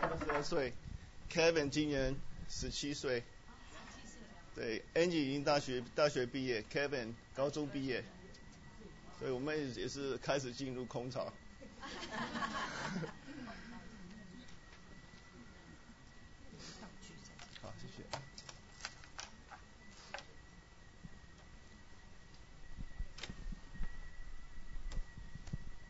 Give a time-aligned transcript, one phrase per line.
[0.00, 0.72] 二十二岁
[1.30, 2.14] ，Kevin 今年
[2.48, 3.22] 十七岁，
[4.54, 8.04] 对，Angie 已经大学大学毕业，Kevin 高中毕业，
[9.18, 11.24] 所以我们也是开始进入空巢。
[17.62, 18.04] 好，谢谢。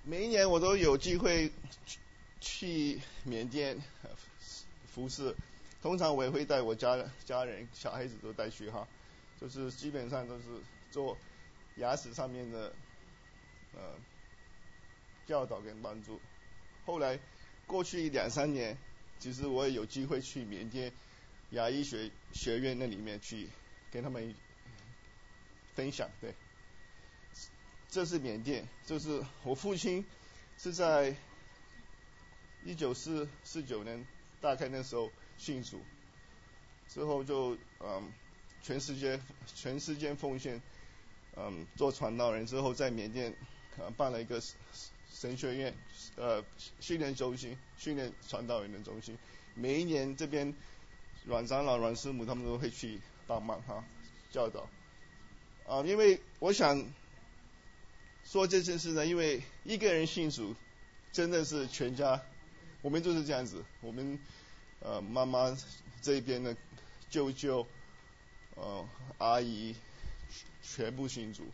[0.06, 1.50] 每一年我都有机会
[2.56, 3.76] 去缅甸
[4.86, 5.34] 服侍，
[5.82, 8.86] 通常我也会带我家家人、小孩子都带去哈，
[9.40, 10.44] 就是基本上都是
[10.92, 11.18] 做
[11.78, 12.72] 牙齿上面的
[13.74, 13.80] 呃
[15.26, 16.20] 教导跟帮助。
[16.86, 17.18] 后来
[17.66, 18.78] 过去两三年，
[19.18, 20.92] 其实我也有机会去缅甸
[21.50, 23.48] 牙医学学院那里面去
[23.90, 24.32] 跟他们
[25.74, 26.32] 分享，对。
[27.90, 30.04] 这是缅甸，就是我父亲
[30.56, 31.16] 是在
[32.64, 34.06] 一九四四九年
[34.40, 35.80] 大概那时候信主，
[36.88, 38.12] 之后就嗯
[38.62, 39.20] 全世界
[39.54, 40.60] 全世界奉献
[41.36, 43.34] 嗯做传道人之后，在缅甸
[43.96, 44.40] 办了一个
[45.12, 45.74] 神学院
[46.16, 46.44] 呃
[46.80, 49.18] 训练中心，训练传道人的中心。
[49.54, 50.54] 每一年这边
[51.24, 53.84] 阮长老、阮师母他们都会去帮忙哈
[54.30, 54.68] 教导
[55.66, 56.84] 啊，因为我想。
[58.26, 60.56] 说这件事呢，因为一个人信主，
[61.12, 62.22] 真的是全家，
[62.84, 63.64] 我们就是这样子。
[63.80, 64.18] 我们
[64.80, 65.56] 呃妈妈
[66.02, 66.54] 这边的
[67.08, 67.66] 舅舅、
[68.56, 69.74] 呃阿姨
[70.62, 71.44] 全部信主，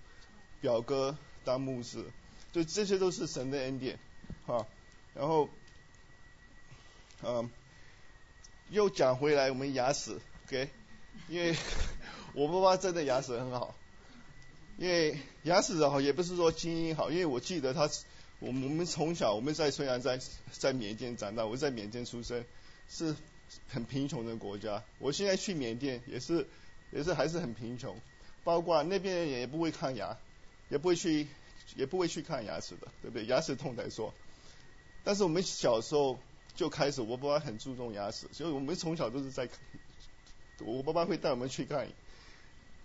[0.61, 2.05] 表哥当牧师，
[2.50, 3.97] 就这些都是神的恩典，
[4.45, 4.67] 哈。
[5.14, 5.48] 然后，
[7.22, 7.48] 嗯，
[8.70, 10.69] 又讲回来，我们牙齿，OK，
[11.28, 11.55] 因为
[12.34, 13.77] 我爸爸真的牙齿很好。
[14.78, 17.89] 因为牙齿好也不是说基因好，因为我记得他，
[18.41, 22.45] 我们我们从小我们在虽然在在缅甸长大，我在缅甸出生，
[22.89, 23.15] 是
[23.69, 24.83] 很贫穷的国家。
[24.99, 26.47] 我现在去缅甸也是
[26.91, 28.00] 也是还是很贫穷，
[28.43, 30.17] 包括那边人也不会看牙，
[30.69, 31.29] 也不会去
[31.77, 33.27] 也不会去看牙齿的，对不对？
[33.27, 34.12] 牙齿痛才说。
[35.05, 36.19] 但是我们小时候
[36.56, 39.49] 就开始，我爸爸很注重牙齿，所以我们从小都是在，
[40.61, 41.89] 我爸爸会带我们去看。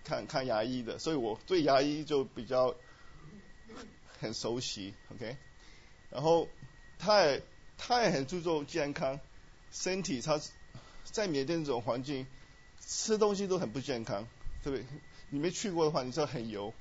[0.07, 2.75] 看看牙医的，所以我对牙医就比较
[4.19, 5.35] 很熟悉，OK。
[6.15, 6.47] 然后
[6.97, 7.43] 他也
[7.77, 9.19] 他也很注重健康，
[9.69, 10.39] 身体他
[11.03, 12.25] 在缅甸这种环境
[12.79, 14.25] 吃东西都很不健康，
[14.63, 14.85] 对？
[15.29, 16.73] 你没去过的话，你知道很油，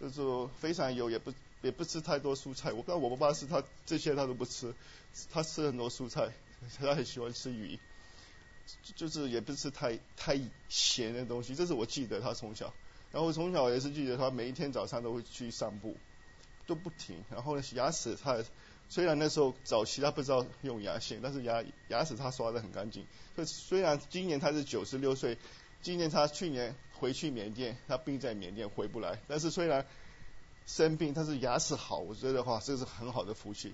[0.00, 2.72] 就是非常油，也不也不吃太多蔬菜。
[2.72, 4.74] 我不知道我爸爸是他这些他都不吃，
[5.30, 6.32] 他吃很多蔬菜，
[6.78, 7.78] 他很喜欢吃鱼。
[8.96, 10.40] 就是也不是太太
[10.70, 12.72] 咸的东西，这是我记得他从小，
[13.10, 15.94] 然后从小也是记得他每一天早上都会去散步，
[16.66, 17.16] 都不停。
[17.30, 18.38] 然后呢，牙齿他
[18.88, 23.06] 虽然那时候早期他不知道用牙线，但是牙牙齿他刷的很干净。
[23.34, 25.38] 所以虽然今年他是九十六岁，
[25.80, 29.18] 今年他去年回去缅甸，他病在缅甸回不来。
[29.28, 29.86] 但是虽然
[30.66, 33.72] 生病，但是牙齿好，我觉得话这是很好的福气，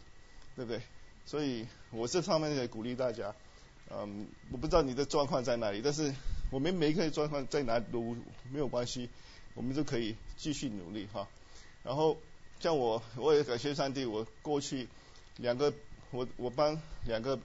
[0.57, 0.81] 对不对？
[1.27, 3.35] 所以我这方面也鼓励大家。
[3.91, 6.15] 嗯，我不知道你的状况在哪里，但是
[6.51, 8.15] 我们每一个人状况在哪都
[8.53, 9.09] 没有关系，
[9.55, 11.27] 我们就可以继续努力哈。
[11.83, 12.19] 然后
[12.61, 14.89] 像我，我也感谢上帝，我过去
[15.37, 15.73] 两个
[16.11, 17.39] 我我帮两个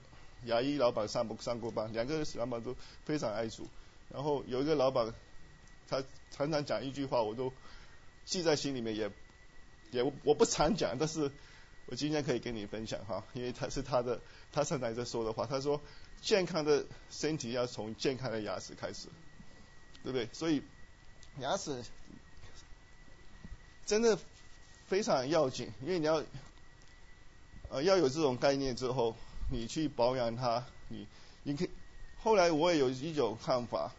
[0.44, 3.68] 牙医老板上上过班，两个老板都非常爱主。
[4.10, 5.12] 然后有一个老板，
[5.88, 7.52] 他常常讲一句话，我都
[8.24, 9.10] 记在心里面，也
[9.90, 11.30] 也我不常讲，但是
[11.86, 14.20] 我今天可以跟你分享哈，因为他是他的，
[14.52, 15.80] 他常常在说的话，他说。
[16.22, 19.08] 健康的身体要从健康的牙齿开始，
[20.02, 20.26] 对不对？
[20.32, 20.62] 所以
[21.38, 21.84] 牙齿
[23.84, 24.18] 真的
[24.94, 26.22] 非常要紧，因为你要
[27.68, 29.16] 呃要有这种概念之后，
[29.50, 31.08] 你去保养它，你
[31.42, 31.70] 你可以。
[32.22, 33.90] 后来我也有一种看法，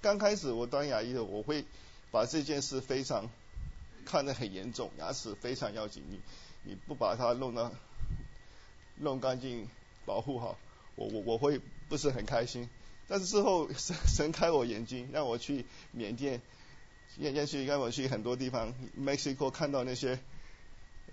[0.00, 1.64] 刚开始我当牙医的，我会
[2.12, 3.28] 把这件事非常
[4.06, 6.20] 看得很严重，牙齿非常要紧，你
[6.62, 7.72] 你不把它弄得
[8.94, 9.68] 弄干净，
[10.06, 10.56] 保护好。
[10.94, 12.68] 我我我会不是很开心，
[13.08, 16.40] 但是之后神神开我眼睛，让我去缅甸，
[17.18, 20.18] 也也许让我去很多地方，Mexico 看到那些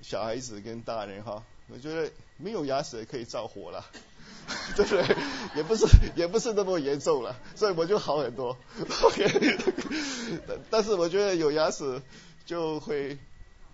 [0.01, 3.85] 小孩子跟大人哈，我觉得没有牙齿也可以造火了，
[4.75, 5.15] 对不对？
[5.55, 8.57] 也不是也不是那么严重了，所以我就好很多。
[9.03, 9.57] OK，
[10.71, 12.01] 但是我觉得有牙齿
[12.45, 13.17] 就会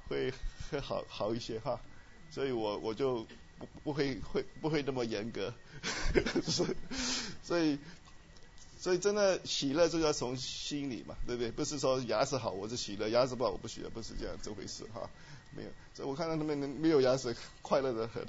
[0.10, 0.34] 会
[0.70, 1.80] 会好好一些哈，
[2.30, 3.26] 所以我我就
[3.58, 5.54] 不不会会不会那么严格。
[6.44, 6.76] 所以，
[7.44, 7.78] 所以，
[8.88, 11.52] 所以真的喜乐就要从心里嘛，对不对？
[11.52, 15.10] 不是说牙齿好我就喜乐，牙齿不好我不喜乐，不是这样这回事哈。
[15.54, 18.26] 没有，所以我看到他们没有牙齿，快乐的很，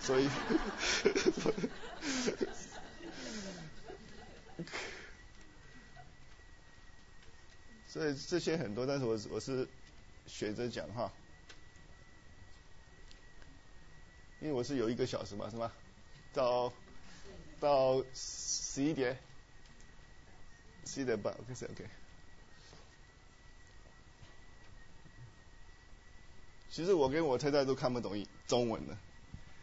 [0.00, 0.28] 所以，
[7.86, 9.68] 所以这些很多，但是我我是
[10.26, 11.12] 选择讲哈，
[14.40, 15.72] 因为我是有一个小时嘛，是吧？
[16.32, 16.72] 到
[17.60, 19.16] 到十一点，
[20.84, 21.84] 十一点半，OK OK。
[26.70, 28.96] 其实我跟我太太都看不懂中文的，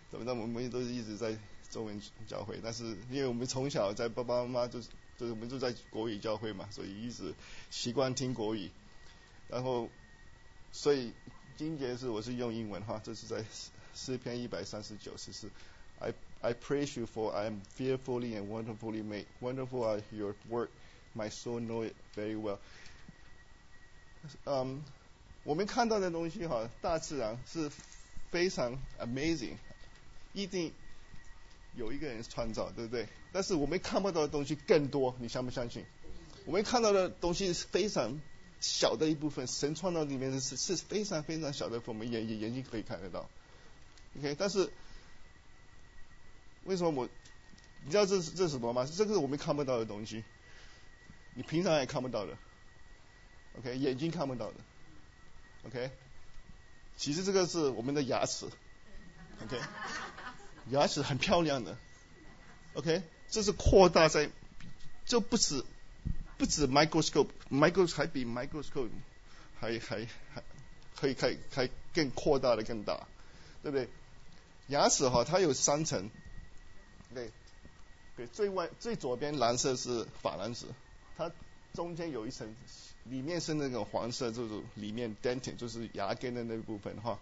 [0.09, 1.37] 怎么那我们都是一直在
[1.69, 7.33] 中文教会，但是因为我们从小在爸爸妈妈就是就是我们就在国语教会嘛，所以一直
[7.69, 8.69] 习惯听国语，
[9.47, 9.89] 然后
[10.73, 11.13] 所以
[11.55, 13.43] 今节是我是用英文哈，这是在
[13.95, 15.49] 诗篇一百三十九十四
[15.99, 20.69] ，I I praise you for I am fearfully and wonderfully made, wonderful are your work,
[21.17, 22.59] my soul know it very well。
[24.45, 24.83] 嗯。
[25.43, 27.71] 我们看到的东西哈，大自然是
[28.31, 29.53] 非常 amazing，
[30.33, 30.73] 一定
[31.73, 33.07] 有一个人创造，对不对？
[33.31, 35.85] 但是我们看不到的东西更多，你相不相信？
[36.43, 38.19] 我们看到的东西是非常
[38.59, 43.29] 小的一部分，神创造里面是是非常非常小的，我们眼眼眼睛可以看得到。
[44.19, 44.69] OK，但是
[46.65, 47.07] 为什么我？
[47.85, 48.85] 你知道这是这是什么吗？
[48.85, 50.25] 这个是我们看不到的东西，
[51.37, 52.35] 你平常也看不到的。
[53.59, 54.55] OK，眼睛看不到的。
[55.67, 55.91] OK，
[56.97, 58.47] 其实这个是我们的牙齿
[59.43, 59.59] ，OK，
[60.69, 61.77] 牙齿很漂亮的
[62.73, 64.31] ，OK，这是扩大在，
[65.05, 65.63] 这不止
[66.39, 68.89] 不止 microscope，micros 还比 microscope
[69.59, 70.43] 还还还
[70.95, 73.07] 可以开开更扩大的更大，
[73.61, 73.87] 对不对？
[74.67, 76.09] 牙齿哈，它有三层，
[77.13, 77.31] 对，
[78.15, 80.65] 对，最外最左边蓝色是珐琅质，
[81.17, 81.31] 它
[81.73, 82.55] 中间有一层。
[83.09, 87.17] 里面是那个黄色，就是里面 dentin，就是牙根的那部分哈。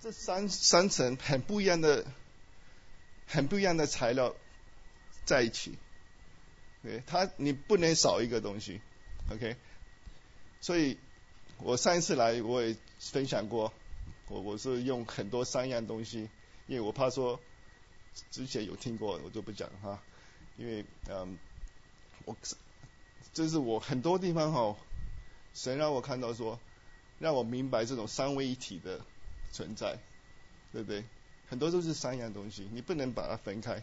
[0.00, 2.04] 这三三层很不一样的，
[3.28, 4.34] 很不一样的材料
[5.24, 5.78] 在一起。
[6.82, 8.80] 对，它你不能少一个东西
[9.30, 9.56] ，OK。
[10.60, 10.98] 所以
[11.58, 13.72] 我上一次来我也分享过，
[14.26, 16.28] 我我是用很多三样东西，
[16.66, 17.38] 因为我怕说
[18.32, 20.02] 之前有听过我就不讲哈，
[20.56, 21.38] 因为嗯，
[22.24, 22.36] 我
[23.32, 24.76] 这是我很多地方哈。
[25.54, 26.60] 神让我看到说，
[27.18, 29.00] 让我明白这种三位一体的
[29.50, 29.98] 存在，
[30.72, 31.04] 对不对？
[31.48, 33.82] 很多都是三样东西，你不能把它分开。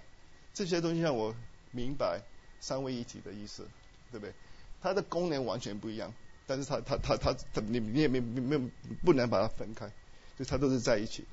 [0.53, 1.35] 这些东西让我
[1.71, 2.21] 明白
[2.61, 3.67] 三位一体的意思，
[4.11, 4.33] 对不对？
[4.81, 6.13] 它的功能完全不一样，
[6.45, 8.71] 但是它它它它它，你你也没没没
[9.03, 9.91] 不能把它分开，
[10.37, 11.27] 就它都是在一起的。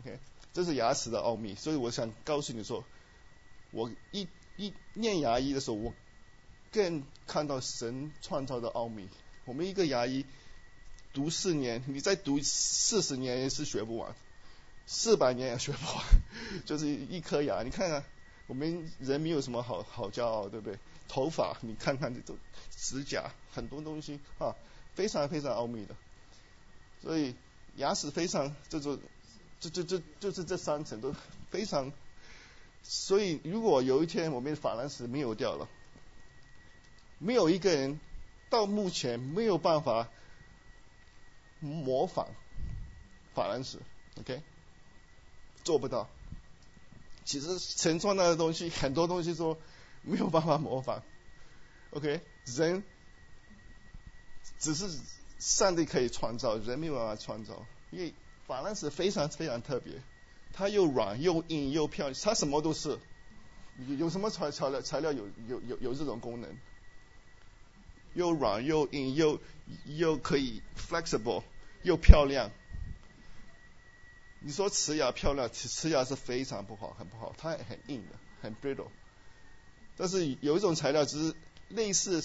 [0.00, 0.18] OK，
[0.52, 2.84] 这是牙齿的奥秘，所以我想告诉你说，
[3.72, 5.94] 我一一念牙医的时候，我
[6.72, 9.08] 更看到神创造的奥秘。
[9.44, 10.24] 我们一个牙医
[11.12, 14.14] 读四年，你再读四十年也是学不完，
[14.86, 16.04] 四百年也学不完，
[16.66, 17.62] 就是一颗牙。
[17.62, 18.04] 你看看，
[18.46, 20.78] 我们人没有什么好好骄傲，对不对？
[21.08, 22.36] 头发，你看看这都
[22.76, 24.54] 指甲，很多东西啊，
[24.94, 25.96] 非常非常奥秘的。
[27.02, 27.34] 所以
[27.76, 28.98] 牙齿非常，这就
[29.60, 31.14] 这这这就是这三层都
[31.50, 31.90] 非常。
[32.82, 35.66] 所以如果有一天我们珐琅石没有掉了，
[37.18, 38.00] 没有一个人。
[38.50, 40.08] 到目前没有办法
[41.60, 42.28] 模仿
[43.34, 43.76] 法兰石
[44.18, 44.40] ，OK，
[45.64, 46.08] 做不到。
[47.26, 49.58] 其实神创造的东西，很多东西说
[50.00, 51.02] 没有办法模仿
[51.90, 52.82] ，OK，人
[54.58, 54.98] 只是
[55.38, 57.66] 上帝可以创造，人没有办法创造。
[57.90, 58.14] 因为
[58.46, 59.92] 法兰石非常非常特别，
[60.54, 62.98] 它又软又硬又漂亮，它什么都是。
[63.88, 66.56] 有有什么材材料材料有有有有这种功能？
[68.14, 69.40] 又软又硬又
[69.86, 71.42] 又可以 flexible
[71.82, 72.50] 又漂亮。
[74.40, 78.88] 你说瓷牙漂亮，瓷瓷牙是非常不好，很不好，它很硬的，很 brittle。
[79.96, 81.34] 但是有一种材料，只是
[81.68, 82.22] 类似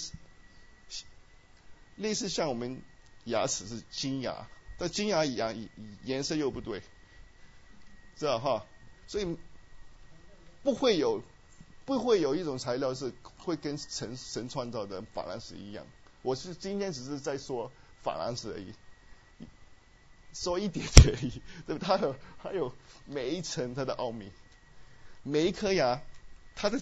[1.96, 2.82] 类似像我们
[3.24, 4.48] 牙齿是金牙，
[4.78, 5.68] 但金牙一样
[6.04, 6.82] 颜色又不对，
[8.16, 8.64] 知道哈？
[9.06, 9.36] 所以
[10.62, 11.22] 不会有。
[11.86, 13.12] 不会有一种材料是
[13.44, 15.86] 会跟神神创造的珐琅石一样。
[16.22, 17.70] 我是今天只是在说
[18.02, 18.72] 珐琅石而已，
[20.32, 21.42] 说一点点而已。
[21.66, 21.84] 对不？
[21.84, 22.74] 它有还有
[23.06, 24.32] 每一层它的奥秘，
[25.22, 26.02] 每一颗牙
[26.56, 26.80] 它的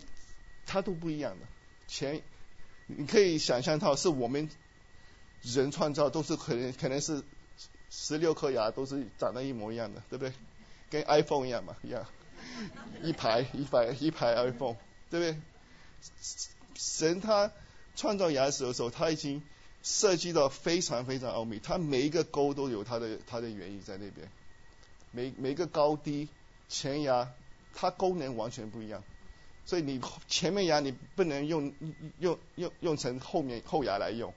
[0.65, 1.47] 它都不一样的。
[1.89, 2.23] 前
[2.87, 4.49] 你可以想象到是我们
[5.43, 7.23] 人创造都是可能可能是
[7.91, 10.33] 十六颗牙都是长得一模一样的，对不对？
[10.91, 12.07] 跟 iPhone 一样嘛，一样
[13.03, 14.77] 一排一排一排 iPhone。
[15.11, 15.43] 对不对？
[16.75, 17.53] 神他
[17.95, 19.43] 创造牙齿的时候，他已经
[19.83, 24.29] 设计的非常非常奥秘，它每一个沟都有它的它的原因在那边，
[25.11, 26.29] 每每个高低
[26.69, 27.33] 前牙，
[27.75, 29.03] 它功能完全不一样，
[29.67, 31.73] 所以你前面牙你不能用
[32.21, 34.33] 用用用成后面后牙来用，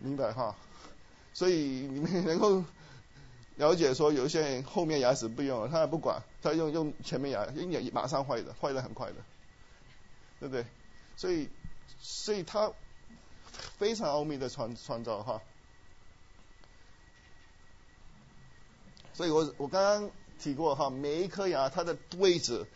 [0.00, 0.56] 明白哈？
[1.34, 2.64] 所以你们能够
[3.56, 9.16] 了解说，有些人后面牙齿不用了，他也不管，他用用前面牙，因为马上坏的，坏的很快的，
[10.42, 10.66] 对不对？
[11.16, 11.48] 所以
[12.00, 12.72] 所以他。
[13.76, 15.42] 非常奥秘的创创造哈，
[19.12, 22.66] 所以我我刚刚提过哈，每一颗牙它的位置，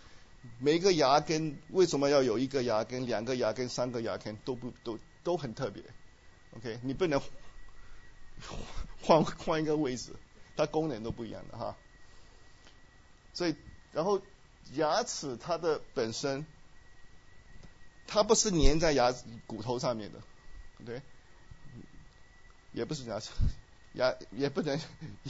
[0.59, 5.83] 每一个牙根为什么要有一个牙根、两个牙根、三个牙根都不都都很特别
[6.59, 7.23] ，OK，你不能
[9.01, 10.13] 换换一个位置，
[10.57, 11.75] 它功能都不一样的哈。
[13.33, 13.57] 所以
[13.93, 14.21] 然后
[14.75, 16.45] 牙齿它的本身，
[18.07, 19.15] 它不是粘在牙
[19.47, 20.21] 骨头上面的。
[20.85, 21.03] 对，
[22.73, 23.31] 也不是牙齿，
[23.95, 24.79] 牙也不能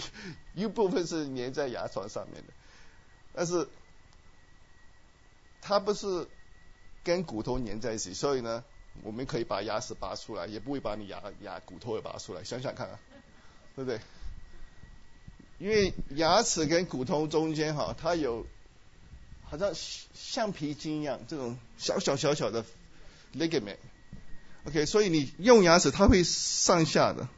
[0.55, 2.53] 一部分是粘在牙床上面的，
[3.33, 3.69] 但是
[5.61, 6.29] 它不是
[7.05, 8.65] 跟骨头粘在一起，所以呢，
[9.03, 12.99] 我们可以把牙齿拔出来，也不会把你牙牙骨头也拔出来，想想看啊，
[13.77, 14.01] 对不对？
[15.59, 18.45] 因为牙齿跟骨头中间哈，它有
[19.49, 22.65] 好像橡皮筋一样，这种小小小小的
[23.35, 23.79] ligament。
[24.65, 27.29] OK，所以你用牙齿它会上下的，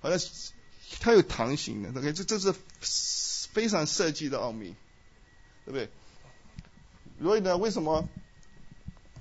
[0.00, 0.28] 好像
[1.00, 1.90] 它有弹性的。
[1.90, 2.52] OK，这这是
[3.52, 4.74] 非常设计的奥秘，
[5.64, 5.88] 对不对？
[7.20, 8.08] 所以呢，为什么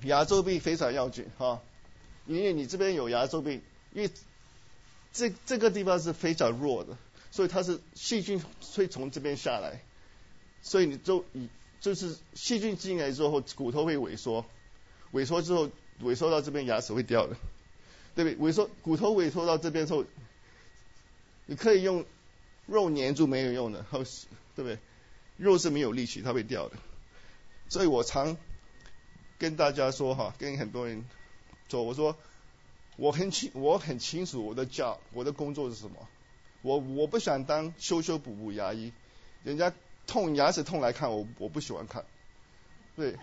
[0.04, 1.62] 牙周病非常要紧哈？
[2.26, 3.62] 因为你这边有牙周病，
[3.94, 4.12] 因为
[5.14, 6.98] 这这个地方是非常弱的，
[7.32, 8.44] 所以它是细菌
[8.76, 9.82] 会从这边下来，
[10.62, 14.46] 所以你就以就是细菌进来之后，骨头会萎缩，
[15.14, 15.70] 萎缩之后。
[16.04, 17.36] 萎缩到这边，牙齿会掉的，
[18.14, 18.38] 对不对？
[18.38, 20.06] 萎缩骨头萎缩到这边之后，
[21.48, 22.06] 你可以用
[22.68, 24.04] 肉粘住没有用的，对
[24.58, 24.78] 不对？
[25.38, 26.78] 肉是没有力气，它会掉的。
[27.68, 28.38] 所以我常
[29.40, 31.04] 跟大家说哈，跟很多人
[31.68, 32.16] 说，我说
[32.98, 36.08] 我很清我很清楚我的教我的工作是什么。
[36.62, 38.94] 我我不想当修修补补牙医，
[39.44, 39.74] 人家
[40.08, 42.04] 痛牙齿痛来看我，我不喜欢看，
[42.96, 43.16] 对，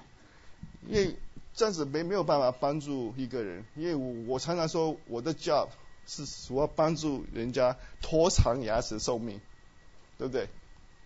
[0.87, 1.17] 因为。
[1.57, 5.69] 这样子没没有办法帮助一个人，因为我我常常说我的 job
[6.05, 9.41] 是主要帮助人家拖长牙齿寿命，
[10.19, 10.49] 对不对？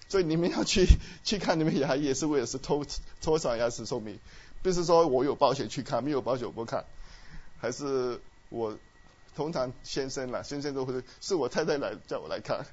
[0.09, 0.87] 所以你们要去
[1.23, 2.87] 去看你们牙医也是为了是拖
[3.21, 4.19] 拖长牙齿寿命，
[4.63, 6.87] 不是说我有保险去看，没有保险我不看，
[7.59, 8.19] 还是
[8.49, 8.79] 我
[9.39, 12.67] 通常先生啦，先生都会是我太太来叫我来看，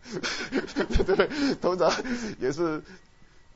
[0.49, 1.55] 对 不对？
[1.61, 1.93] 通常
[2.39, 2.81] 也是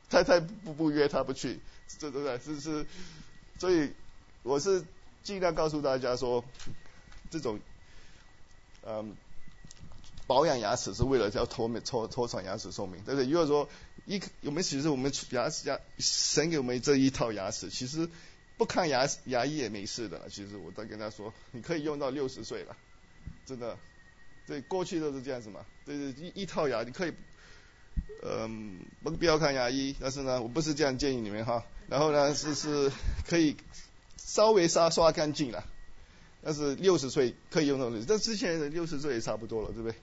[0.10, 2.38] 太太不不约他不去，这对不对？
[2.38, 2.86] 这是
[3.58, 3.92] 所以。
[4.42, 4.86] 我是
[5.22, 6.46] 尽量告诉大家说，
[7.30, 7.60] 这种
[8.88, 9.14] 嗯
[10.28, 13.30] 保养牙齿是为了要拖拖拖长牙齿寿命，对不对？
[13.30, 13.68] 如果说
[14.06, 18.10] 一我们其实我们牙齿牙神给我们这一套牙齿，其实
[18.58, 20.30] 不看牙牙医也没事的。
[20.30, 22.78] 其实我在跟他说，你可以用到六十岁了，
[23.50, 23.78] 真的。
[24.48, 25.66] 对，过去都是这样子嘛。
[25.86, 27.14] 对对，一一套牙你可以
[28.24, 31.64] 嗯不必要看牙医，但是呢，我不是这样建议你们哈。
[31.88, 32.92] 然后呢，是是
[33.28, 33.58] 可以。
[34.22, 35.64] 稍微刷刷干净了，
[36.44, 39.96] 但是六十岁可以用那种东西，但之前的六十岁也差不多了，对不对？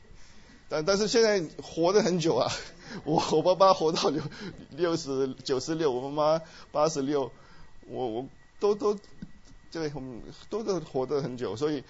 [0.69, 2.51] 但但是现在活得很久啊，
[3.05, 4.21] 我我爸爸活到六
[4.71, 7.31] 六十九十六，我妈妈八十六，
[7.87, 8.99] 我我都都
[9.71, 9.93] 对，
[10.51, 11.85] 都都活得很久，所以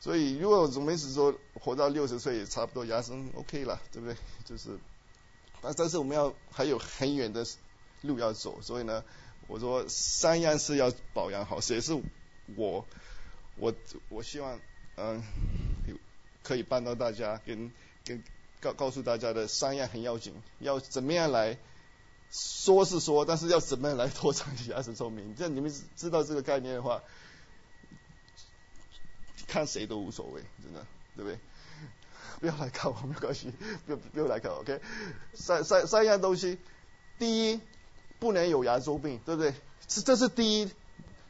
[0.00, 4.16] 所以如果我们是说活到六十岁也差不多，牙生 OK 了，对不对？
[4.44, 4.78] 就是，
[5.62, 7.46] 但但是我们要还有很远的
[8.02, 9.04] 路要走，所以呢。
[9.48, 11.94] 我说三样是要保养好，也是
[12.56, 12.84] 我
[13.56, 13.72] 我
[14.08, 14.58] 我希望
[14.96, 15.22] 嗯
[16.42, 17.70] 可以帮到大家，跟
[18.04, 18.24] 跟
[18.58, 21.58] 告告诉大家的三样很要紧，要怎么样来
[22.32, 25.36] 说是说，但是要怎么样来拖长牙齿寿命？
[25.36, 27.00] 这你们知道这个概念的话，
[29.46, 30.86] 看谁都无所谓，真的，
[31.16, 31.38] 对不对？
[32.40, 33.52] 不要来看我没关系，
[33.86, 34.80] 不要不用来看，OK？
[35.34, 36.58] 三三三样东西，
[37.18, 37.60] 第一。
[38.18, 39.52] 不能有牙周病，对不对？
[39.86, 40.70] 这这是第一，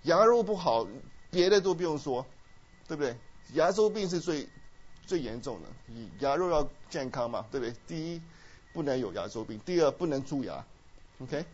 [0.05, 0.87] 牙肉不好，
[1.33, 2.25] 别的都不用说，
[2.87, 3.17] 对不对？
[3.55, 4.49] 牙周病是最
[5.05, 5.69] 最严重的，
[6.21, 7.75] 牙肉要健康嘛，对不对？
[7.89, 8.23] 第一，
[8.73, 10.65] 不能有牙周病；第二，不能蛀牙
[11.19, 11.45] ，OK？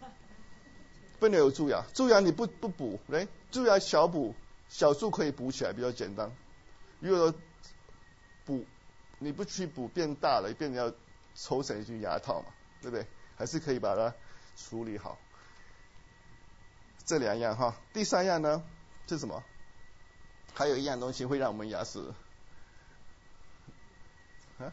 [1.18, 4.34] 不能有蛀牙，蛀牙你不不补，哎，蛀牙小补，
[4.68, 6.30] 小蛀可以补起来，比较简单。
[7.02, 7.34] 如果
[8.44, 8.64] 补，
[9.18, 10.92] 你不去补变大了，变要
[11.34, 13.06] 抽成一句牙套嘛，对不对？
[13.36, 14.14] 还是可以把它
[14.56, 15.18] 处理好。
[17.04, 18.62] 这两样哈，第三样呢
[19.08, 19.42] 是什么？
[20.54, 21.98] 还有一样东西会让我们牙齿，
[24.58, 24.70] 啊，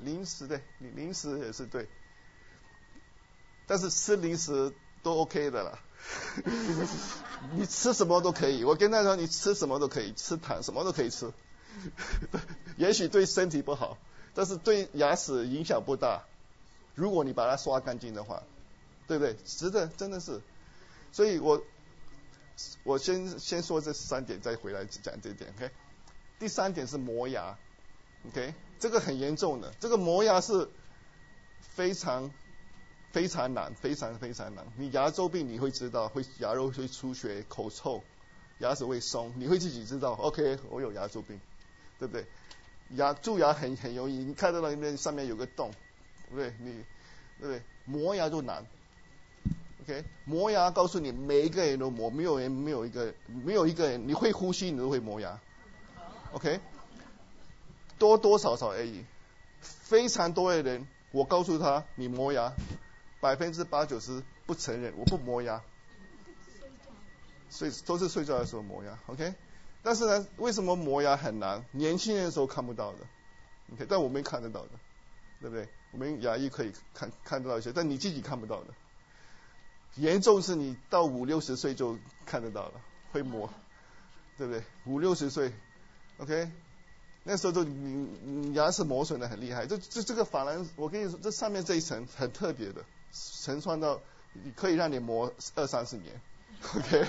[0.00, 1.86] 零食对，零零食也是对，
[3.66, 4.72] 但是吃零食
[5.02, 5.78] 都 OK 的了。
[7.54, 11.32] 你吃什么都可以，我跟他说你吃什么都可以，吃糖什么都可以吃。
[12.76, 13.98] 也许对身体不好，
[14.34, 16.24] 但是对牙齿影响不大。
[16.94, 18.42] 如果你把它刷干净的话，
[19.06, 19.34] 对不对？
[19.44, 20.40] 值得，真的是。
[21.10, 21.62] 所以我
[22.84, 25.52] 我先先说这三点，再回来讲这点。
[25.56, 25.70] OK，
[26.38, 27.56] 第三点是磨牙。
[28.28, 30.68] OK，这个很严重的，这个磨牙是
[31.60, 32.30] 非常
[33.12, 34.64] 非常难，非常非常难。
[34.76, 38.02] 你牙周病你会知道，会牙肉会出血、口臭、
[38.58, 40.12] 牙齿会松，你会自己知道。
[40.12, 41.38] OK，我有牙周病，
[41.98, 42.26] 对不对？
[42.90, 45.70] 牙蛀牙很很容易，你看到那边上面有个洞，
[46.28, 46.54] 对不对？
[46.58, 46.84] 你
[47.38, 47.62] 对不对？
[47.84, 48.66] 磨牙就难。
[49.82, 55.38] OK，磨牙告诉你，每一个人都磨，没有人没有一个没有一个人你会呼吸，你都会磨牙。
[56.32, 56.60] OK。
[57.98, 59.04] 多多少少而已，
[59.60, 62.52] 非常多的人，我告诉他你磨牙，
[63.22, 65.62] 百分之八九十不承认，我不磨牙，
[67.50, 69.32] 睡都是睡觉的时候磨牙，OK？
[69.84, 71.64] 但是呢，为什么磨牙很难？
[71.70, 72.98] 年轻人的时候看不到的
[73.74, 73.86] ，OK？
[73.88, 74.70] 但我们看得到的，
[75.40, 75.68] 对不对？
[75.92, 78.74] 我们牙医可以看看得到一些，但你自己看不到的。
[79.94, 82.80] 严重是你到五六十岁就看得到了，
[83.12, 83.48] 会磨，
[84.36, 84.64] 对不对？
[84.84, 85.52] 五六十岁
[86.18, 86.50] ，OK？
[87.22, 94.00] 那时候就你你牙齿磨损的很厉害，这这这个珐琅，我跟你说，这上面这一层很特别的，层穿到
[94.56, 96.20] 可以让你磨二三十年
[96.74, 97.06] ，OK？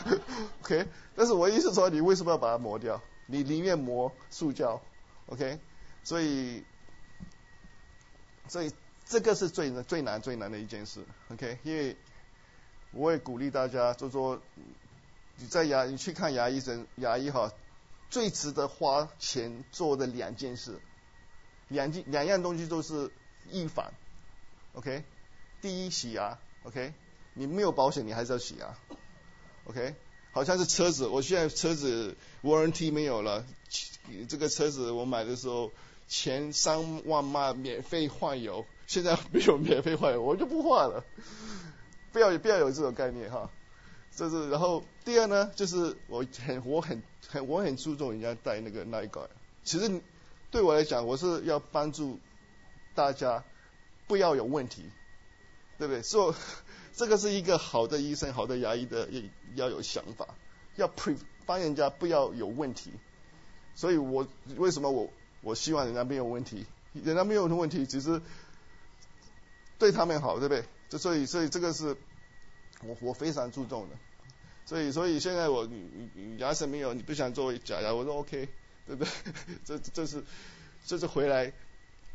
[0.62, 3.00] OK，但是我意思说，你为什么要把它磨掉？
[3.26, 4.80] 你宁愿磨塑胶
[5.26, 5.58] ，OK，
[6.02, 6.64] 所以
[8.48, 8.72] 所以
[9.04, 11.96] 这个是最最难最难的一件事，OK，因为
[12.92, 14.40] 我也鼓励大家，就说
[15.36, 17.52] 你在牙你去看牙医生牙医哈。
[18.10, 20.78] 最值得花钱做的两件事，
[21.66, 23.10] 两件两样东西都是
[23.50, 23.92] 预防
[24.74, 25.02] ，OK？
[25.64, 26.92] 第一洗牙，OK？
[27.32, 28.76] 你没有保险，你还是要洗牙
[29.64, 29.94] ，OK？
[30.30, 33.46] 好像是车子，我现在车子 warranty 没有了，
[34.28, 35.72] 这个车子我买的时候
[36.06, 41.02] 前三万嘛免费换油，现在没有免费换油，我就不换了，
[42.12, 43.50] 不要不要有这种概念哈。
[44.14, 47.02] 这是然后第二呢，就是我很我很。
[47.26, 49.22] 很我很注重人家戴那个耐改，
[49.64, 50.02] 其实
[50.50, 52.20] 对我来讲，我是要帮助
[52.94, 53.42] 大家
[54.06, 54.84] 不要有问题，
[55.78, 56.02] 对不对？
[56.02, 56.34] 所以
[56.94, 59.08] 这个是一个好的医生、好的牙医的
[59.54, 60.28] 要有想法，
[60.76, 62.92] 要 pre 帮人家不要有问题。
[63.74, 65.10] 所以我为什么我
[65.42, 68.22] 我希望人家没有问题，人家没有问题，其实
[69.78, 70.64] 对他们好，对不对？
[70.88, 71.96] 就所以所以这个是
[72.82, 73.96] 我我非常注重的。
[74.66, 78.48] 所以，所以现在我你你牙齿没有，你不想做假牙，我说 OK，
[78.86, 79.12] 对不对？
[79.64, 80.24] 这这是
[80.86, 81.52] 这是回来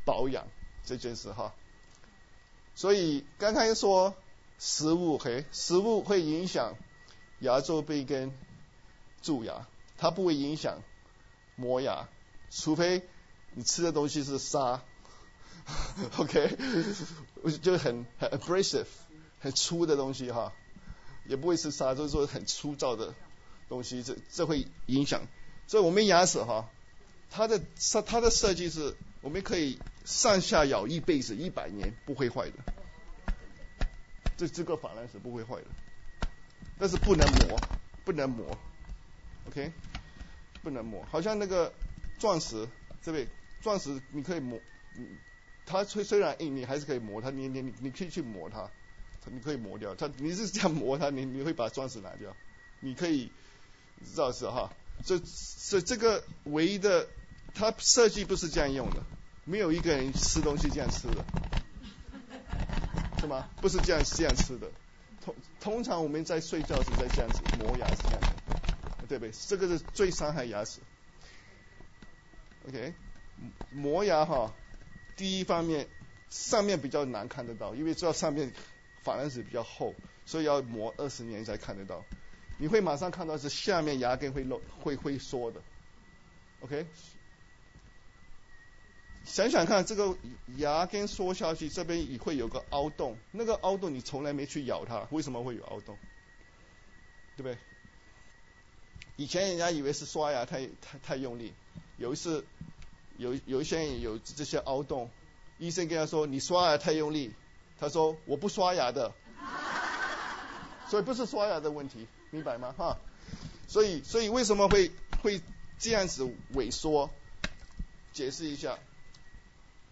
[0.06, 0.48] 保养
[0.84, 1.54] 这件事哈。
[2.80, 4.16] 所以刚才说
[4.58, 6.78] 食物，嘿，食物会影响
[7.42, 8.32] 牙周病跟
[9.22, 10.82] 蛀牙，它不会影响
[11.58, 12.08] 磨牙，
[12.50, 13.06] 除非
[13.54, 14.82] 你吃的东西是沙，
[16.20, 16.58] OK，
[17.62, 18.86] 就很很 abrasive，
[19.42, 20.54] 很粗的东西哈。
[21.28, 23.14] 也不会是沙，就是说很粗糙的
[23.68, 25.24] 东西，这这会影响。
[25.68, 26.70] 所以我们牙齿哈，
[27.30, 29.78] 它的设它的设计是，我们可以
[30.10, 32.56] 上下咬一辈子一百年不会坏的。
[34.36, 35.68] 这这个珐琅是不会坏的，
[36.80, 37.60] 但是不能磨，
[38.04, 38.58] 不能磨
[39.48, 39.72] ，OK，
[40.64, 41.06] 不能磨。
[41.12, 41.72] 好像那个
[42.18, 42.68] 钻石，
[43.04, 43.28] 这位
[43.62, 44.60] 钻石你可以磨，
[44.98, 45.18] 嗯
[45.66, 48.70] 它虽虽然硬，你还是可以磨它，你你你你可以去磨它。
[49.32, 52.36] 你可以磨掉它，你是这样磨它，你你会把钻石拿掉，
[52.80, 53.32] 你可以
[54.04, 54.74] 知道是哈，
[55.06, 55.20] 这
[55.70, 57.06] 这这个唯一的，
[57.54, 59.04] 它设计不是这样用的，
[59.50, 61.26] 没有一个人吃东西这样吃的，
[63.20, 63.50] 是吗？
[63.62, 64.70] 不是这样这样吃的，
[65.24, 69.32] 通通常我们在睡觉时在这样子磨牙是这样的，对不对？
[69.48, 70.80] 这个是最伤害牙齿。
[72.68, 72.94] OK，
[73.72, 74.54] 磨牙哈，
[75.16, 75.88] 第一方面
[76.30, 78.54] 上面比较难看得到，因为知道上面。
[79.02, 82.04] 珐琅质比较厚，所以要磨二十年才看得到。
[82.58, 85.62] 你会马上看到是下面牙根会漏，会会缩的。
[86.60, 86.86] OK，
[89.30, 90.18] 想想看，这个
[90.58, 93.16] 牙根缩下去，这边也会有个凹洞。
[93.32, 95.96] 那个凹洞你从来没去咬它，为什么会有凹洞？
[97.38, 97.58] 对不对？
[99.18, 101.54] 以前人家以为是刷牙太太太用力，
[101.98, 102.44] 有一次
[103.18, 105.12] 有有一些人有这些凹洞，
[105.60, 107.32] 医生跟他说你刷牙太用力。
[107.80, 109.14] 他说我不刷牙的，
[110.90, 112.74] 所以不是刷牙的问题，明白吗？
[112.76, 112.98] 哈，
[113.68, 115.40] 所以所以为什么会会
[115.78, 117.12] 这样子萎缩？
[118.12, 118.80] 解释一下，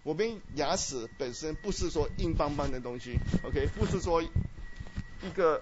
[0.07, 5.61] 我们牙齿本身不是说硬邦邦的东西，OK，不是说一个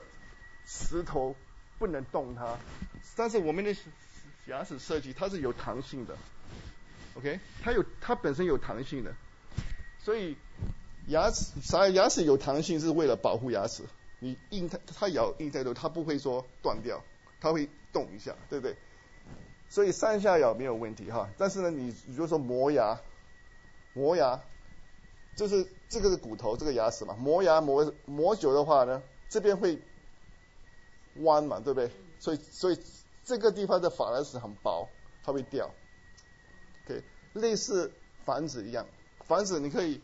[0.68, 1.36] 石头
[1.80, 2.60] 不能动它，
[3.16, 3.76] 但是我们的
[4.46, 6.16] 牙齿设计它是有弹性的
[7.16, 9.16] ，OK，它有它本身有弹性的，
[9.98, 10.38] 所以
[11.08, 13.82] 牙齿啥牙齿有弹性是为了保护牙齿，
[14.20, 17.04] 你硬它它咬硬太多，它不会说断掉，
[17.42, 18.78] 它会动一下，对不对？
[19.70, 23.00] 所以上下咬没有问题哈，但是呢，你如果说磨牙。
[23.96, 24.44] 磨牙，
[25.38, 27.16] 就是这个是骨头，这个牙齿嘛。
[27.16, 29.82] 磨牙磨磨久的话呢，这边会
[31.16, 31.90] 弯嘛，对不对？
[32.20, 32.80] 所以所以
[33.24, 34.90] 这个地方的珐琅质很薄，
[35.24, 35.74] 它会掉。
[36.86, 37.04] OK，
[37.34, 37.94] 类似
[38.26, 38.86] 房子一样，
[39.24, 40.02] 房子你可以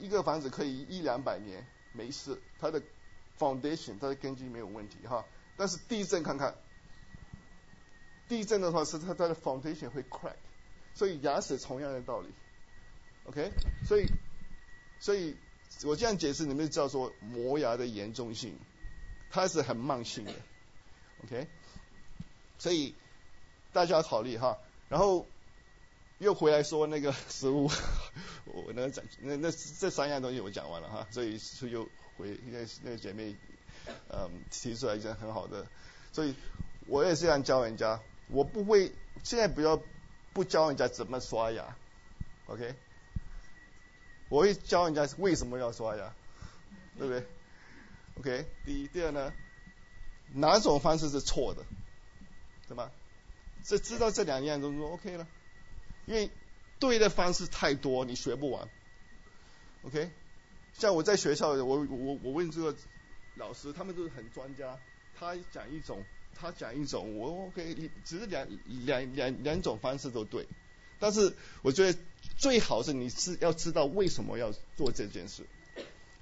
[0.00, 2.82] 一个房子可以一两百年没事，它的
[3.38, 5.26] foundation 它的根基没有问题哈。
[5.58, 6.54] 但是地震看看，
[8.28, 10.36] 地震的话是它它的 foundation 会 crack。
[10.94, 12.28] 所以牙齿同样的道理
[13.26, 13.52] ，OK，
[13.86, 14.06] 所以
[14.98, 15.36] 所以
[15.84, 18.58] 我这样解释，你们就知道说磨牙的严重性，
[19.30, 20.32] 它是很慢性的
[21.24, 21.46] ，OK，
[22.58, 22.96] 所以
[23.72, 24.58] 大家要考虑哈。
[24.88, 25.24] 然后
[26.18, 27.70] 又回来说那个食物，
[28.46, 33.36] 我那个讲那那这三样东西我讲完了哈，所以是又回那那个姐妹
[34.08, 35.64] 嗯提出来一件很好的，
[36.12, 36.34] 所以
[36.88, 38.90] 我也是这样教人家，我不会
[39.22, 39.80] 现在不要。
[40.38, 41.76] 不教人家怎么刷牙
[42.46, 42.76] ，OK？
[44.28, 46.14] 我会教人家为什么要刷牙，
[46.96, 47.26] 对不对
[48.18, 48.46] ？OK？
[48.64, 49.32] 第一，第二呢，
[50.32, 51.64] 哪种方式是错的，
[52.68, 52.88] 对吗？
[53.64, 55.26] 这知道这两样都 OK 了，
[56.06, 56.30] 因为
[56.78, 58.68] 对的方式太多，你学不完
[59.82, 60.08] ，OK？
[60.74, 62.76] 像我在学校，我我我问这个
[63.34, 64.78] 老师，他们都是很专家，
[65.18, 66.04] 他讲一种。
[66.40, 68.46] 他讲一种，我 OK，只是两
[68.84, 70.46] 两两两种方式都对，
[70.98, 71.98] 但是我觉得
[72.36, 75.44] 最好是你是要知道为什么要做这件事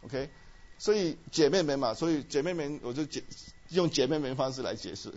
[0.03, 0.31] ，OK，
[0.79, 3.23] 所以姐妹们嘛，所以姐妹们我就解
[3.71, 5.13] 用姐妹们方式来解释，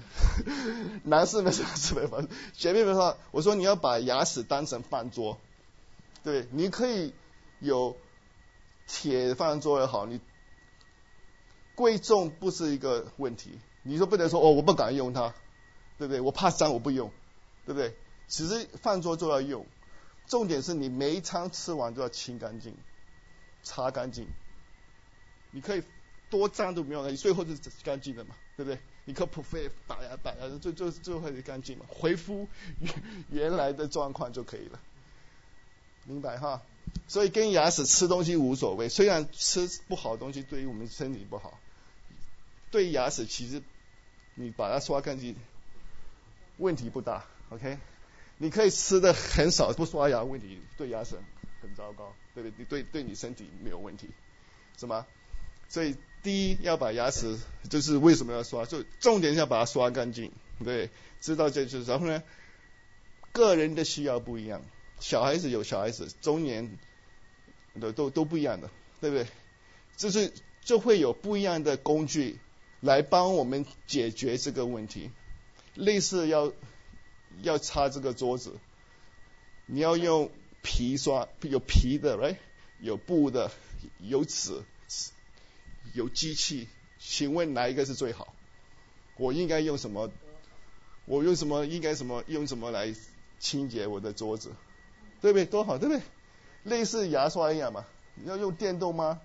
[1.03, 2.29] 男士们是什么方式？
[2.53, 5.39] 姐妹们说，我说你要把牙齿当成饭桌，
[6.23, 7.13] 对，你可以
[7.59, 7.95] 有
[8.87, 10.19] 铁饭桌也好，你
[11.75, 13.59] 贵重不是一个问题。
[13.83, 15.33] 你说不能说哦，我不敢用它，
[15.97, 16.21] 对不对？
[16.21, 17.11] 我怕脏，我不用，
[17.65, 17.95] 对不对？
[18.27, 19.65] 其实饭桌就要用，
[20.27, 22.75] 重点是你每一餐吃完都要清干净，
[23.63, 24.27] 擦干净。
[25.51, 25.83] 你可以
[26.29, 28.79] 多脏都没有，你最后是干净的嘛，对不对？
[29.05, 32.47] 你可不费打牙打牙，最最最后是干净嘛，恢复
[33.31, 34.79] 原来的状况就可以了，
[36.05, 36.61] 明白哈？
[37.07, 41.59] 所以跟牙齿吃东西无所谓，虽然吃不好的东西对于我们身体不好。
[42.71, 43.61] 对牙齿其实
[44.35, 45.35] 你把它刷干净，
[46.57, 47.77] 问题不大，OK？
[48.37, 51.15] 你可以吃的很少不刷牙，问题对牙齿
[51.61, 52.65] 很糟糕，对不对？
[52.65, 54.09] 对对你身体没有问题，
[54.77, 55.05] 是吗？
[55.67, 57.37] 所以第一要把牙齿，
[57.69, 58.65] 就是为什么要刷？
[58.65, 60.31] 就重点要把它刷干净，
[60.63, 61.85] 对，知道这就是。
[61.85, 62.23] 然后呢，
[63.31, 64.61] 个人的需要不一样，
[64.99, 66.77] 小孩子有小孩子，中年
[67.79, 68.69] 的都都不一样的，
[69.01, 69.27] 对不对？
[69.97, 70.31] 就是
[70.63, 72.39] 就会有不一样的工具。
[72.81, 75.11] 来帮我们解决这个问题，
[75.75, 76.51] 类似要
[77.41, 78.53] 要擦这个桌子，
[79.65, 82.37] 你要用皮刷，有皮的来
[82.79, 83.51] 有布的，
[83.99, 84.63] 有纸，
[85.93, 86.67] 有机器，
[86.99, 88.33] 请问哪一个是最好？
[89.17, 90.09] 我应该用什么？
[91.05, 91.65] 我用什么？
[91.65, 92.23] 应该什么？
[92.27, 92.95] 用什么来
[93.39, 94.53] 清洁我的桌子？
[95.21, 95.45] 对不对？
[95.45, 96.01] 多好，对不对？
[96.63, 97.85] 类似牙刷一样嘛？
[98.25, 99.19] 要用电动吗？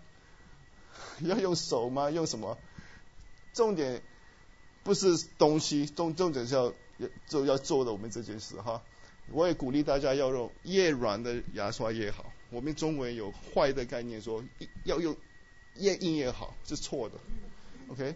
[1.20, 2.10] 要用手吗？
[2.10, 2.58] 用什么？
[3.54, 4.02] 重点
[4.82, 8.82] 不是东西，重重点是要要就要做的我们这件事哈。
[9.30, 12.26] 我也鼓励大家要用越软的牙刷越好。
[12.50, 14.44] 我们中文有坏的概念说
[14.84, 15.16] 要用
[15.76, 17.14] 越硬越好，是错的。
[17.88, 18.14] OK，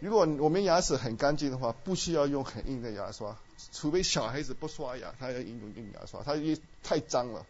[0.00, 3.36] 如果我们牙齿很干净的话，不需要用很硬的牙刷，
[3.72, 7.44] 除非小孩子不刷牙，他要用硬牙刷，他也太脏了，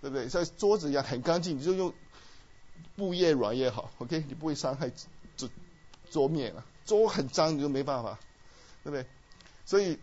[0.00, 0.28] 对不对？
[0.28, 1.92] 像桌子一样很干净，你就用
[2.96, 3.90] 布越软越好。
[3.98, 4.90] OK，你不会伤害
[6.10, 6.28] 桌。
[6.28, 8.18] 面啊，桌很脏你就没办法，
[8.84, 9.06] 对不对？
[9.64, 9.98] 所以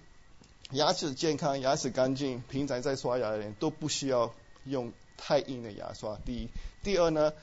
[0.72, 4.34] 牙齿健康、牙齿干净，平常在刷牙的人都不需要
[4.66, 6.18] 用太硬的牙刷。
[6.26, 6.50] 第一，
[6.84, 7.34] 第二呢，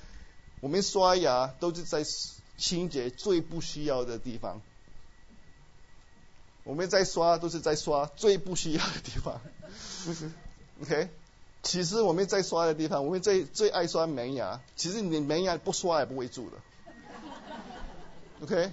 [0.61, 2.05] 我们刷牙都是在
[2.59, 4.61] 清洁最不需要的地方。
[6.65, 9.41] 我们在刷都是在刷最不需要的地方。
[10.83, 11.09] OK，
[11.63, 14.61] 其实我们在刷的地方，我们最最爱刷门牙。
[14.77, 16.57] 其实你门牙不刷也不会蛀的。
[18.43, 18.73] OK，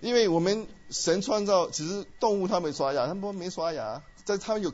[0.00, 4.72] 因为我们神创造，其实动物它们刷牙，它们没刷牙，在它有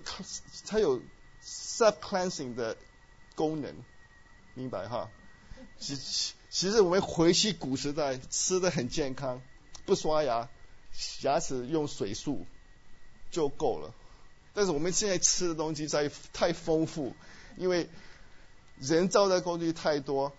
[0.66, 1.03] 它有
[1.42, 2.79] sub cleansing 的
[3.35, 3.75] 功能，
[4.55, 5.11] 明白哈？
[5.79, 5.96] 其
[6.49, 9.42] 其实我们回去古时代吃的很健康，
[9.85, 10.49] 不刷牙，
[11.20, 12.38] 牙齿用水漱
[13.31, 13.92] 就够了。
[14.55, 17.14] 但是我们现在吃的东西在太丰富，
[17.59, 17.90] 因为
[18.79, 20.33] 人造的工具太多，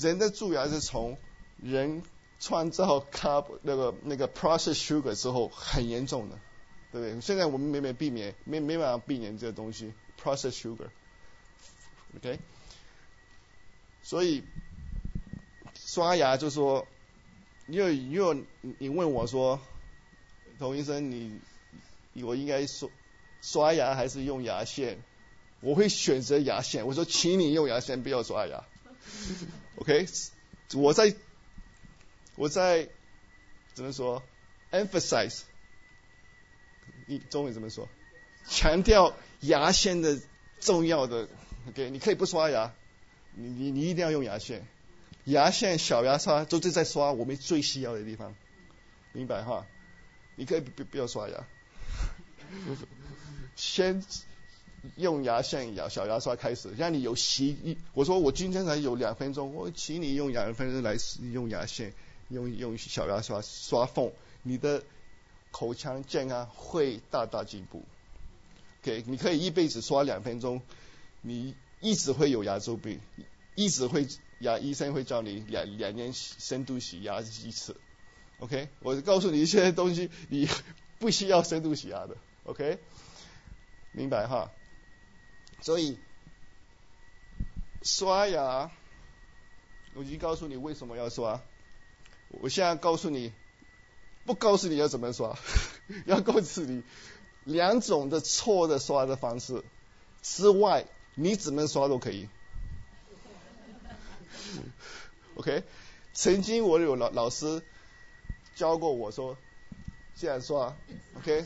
[0.00, 1.18] 人的蛀牙是从
[1.58, 2.02] 人
[2.40, 6.38] 创造 carb 那个那个 processed sugar 之后很严重的，
[6.92, 7.20] 对不对？
[7.20, 9.92] 现在我们没没避免，没没办法避免这个东西
[10.22, 12.38] processed sugar，OK？
[14.02, 14.44] 所以
[15.74, 16.86] 刷牙就说，
[17.68, 18.44] 因为因为
[18.78, 19.60] 你问我说，
[20.58, 21.40] 童医生你
[22.22, 22.90] 我应该说。
[23.42, 25.02] 刷牙还是用牙线？
[25.60, 26.86] 我会选择牙线。
[26.86, 28.64] 我说，请你用牙线，不要刷牙。
[29.76, 30.06] OK，
[30.72, 31.14] 我在
[32.36, 32.88] 我在
[33.74, 34.22] 怎么说
[34.72, 35.42] ？emphasize，
[37.06, 37.88] 你中文怎么说？
[38.46, 40.20] 强调牙线的
[40.60, 41.28] 重要的。
[41.68, 42.74] OK，你可以不刷牙，
[43.34, 44.66] 你你你一定要用牙线。
[45.24, 48.34] 牙线、小牙刷都是在刷我们最需要的地方，
[49.12, 49.66] 明白哈？
[50.36, 51.46] 你可以不不要刷牙。
[53.56, 54.04] 先
[54.96, 57.78] 用牙线、牙小牙刷开始，让你有习。
[57.94, 60.96] 我说我今天才有两分钟，我请你用两分钟来
[61.32, 61.94] 用牙线，
[62.28, 64.82] 用用小牙刷刷缝，你的
[65.50, 67.84] 口腔健康会大大进步。
[68.82, 70.62] OK，你可以一辈子刷两分钟，
[71.20, 73.00] 你一直会有牙周病，
[73.54, 74.06] 一直会
[74.40, 77.76] 牙医生会叫你两两年深度洗牙一次。
[78.40, 80.48] OK，我告诉你一些东西，你
[80.98, 82.16] 不需要深度洗牙的。
[82.44, 82.78] OK。
[83.96, 84.50] 明白哈，
[85.60, 86.00] 所以
[87.84, 88.72] 刷牙，
[89.94, 91.40] 我已经告诉你为什么要刷。
[92.40, 93.32] 我现在告诉你，
[94.24, 95.36] 不告诉你要怎么刷，
[96.06, 96.82] 要告诉你
[97.44, 99.62] 两种的错的刷的方式
[100.22, 102.28] 之外，你怎么刷都可以。
[105.36, 105.64] OK，
[106.12, 107.62] 曾经我有老老师
[108.54, 109.36] 教过我说
[110.16, 110.76] 这样刷
[111.18, 111.44] ，OK，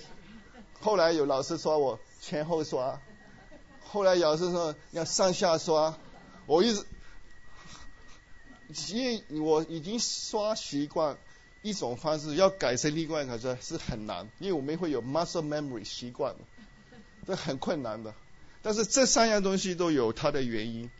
[0.80, 1.98] 后来有老师说我。
[2.20, 3.00] 前后刷，
[3.80, 5.96] 后来老师说要上下刷，
[6.46, 6.84] 我一直，
[8.92, 11.16] 因为我已经刷习惯
[11.62, 16.34] 一种方式，要改成另外一个是是很难，因为我们会有 muscle memory 习惯，
[17.26, 18.14] 这很困难的。
[18.62, 20.90] 但是这三样东西都有它的原因，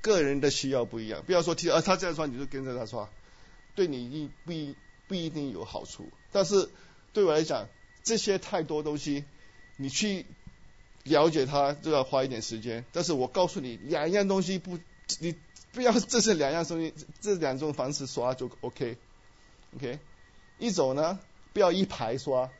[0.00, 1.22] 个人的需要不一样。
[1.26, 3.08] 不要说听啊，他这样刷你就跟着他刷，
[3.74, 4.74] 对你一不一
[5.08, 6.08] 不一定有好处。
[6.32, 6.68] 但是
[7.12, 7.68] 对我来讲，
[8.02, 9.24] 这些太多东西，
[9.76, 10.26] 你去。
[11.04, 14.78] 了解它就要花一点时间，但是我告诉你，两样东西不，
[15.18, 15.34] 你
[15.72, 19.98] 不要这是两样东西， 这两种方式刷就 OK，OK，
[20.58, 21.18] 一种呢
[21.52, 22.50] 不要一排刷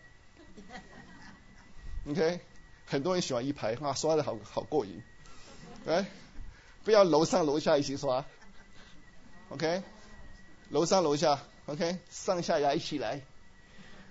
[2.08, 2.40] ，OK，
[2.86, 5.02] 很多人喜欢一排，啊刷的好好过瘾，
[5.86, 6.06] 哎，
[6.84, 8.24] 不要楼上楼下一起刷
[9.48, 9.82] ，OK，
[10.68, 13.20] 楼上楼下 OK，上下牙一起来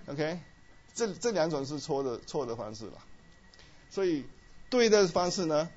[0.06, 0.38] ，OK，
[0.94, 2.98] 这这两种是错的错的方式了。
[3.90, 4.24] 所以
[4.68, 5.68] 对的方式呢，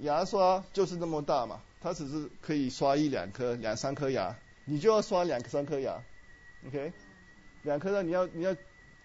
[0.00, 6.02] 牙刷就是那么大嘛，它只是可以刷一两颗、两三颗牙，你就要刷两三颗牙
[6.66, 6.92] ，OK？
[7.62, 8.56] 两颗呢，你要你要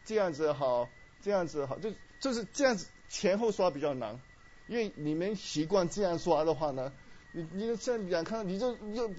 [0.06, 0.90] 这样子好，
[1.22, 4.20] 这样子好，就就是这样子前后刷比较难，
[4.68, 6.94] 因为你们习惯这样刷的话呢，
[7.32, 9.10] 你你像两颗你就又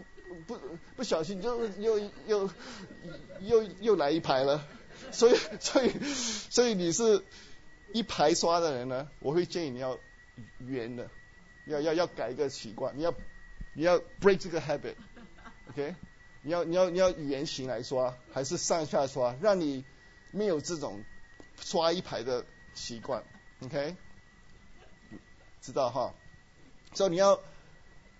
[0.46, 0.58] 不
[0.96, 2.50] 不小心就又又
[3.40, 4.64] 又又来一排了，
[5.10, 7.22] 所以所以所以你是。
[7.90, 9.98] 一排刷的人呢，我会建议你要
[10.58, 11.08] 圆的，
[11.64, 13.14] 要要要改一个习惯，你要
[13.78, 15.94] 你要 break 这个 habit，OK？
[16.42, 19.84] 你要你要你要圆形来刷，还是上下刷，让你
[20.32, 21.04] 没有这种
[21.60, 23.22] 刷一排的习惯
[23.62, 23.94] ，OK？
[25.60, 26.12] 知道哈？
[26.92, 27.40] 所以你要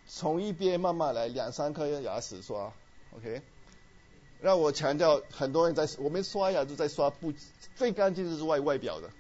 [0.06, 2.72] 从一边慢慢来，两三颗牙齿刷
[3.16, 3.42] ，OK？
[4.40, 7.34] 让我强调，很多人在我们刷牙都在刷不
[7.74, 9.10] 最干净的是外外表的。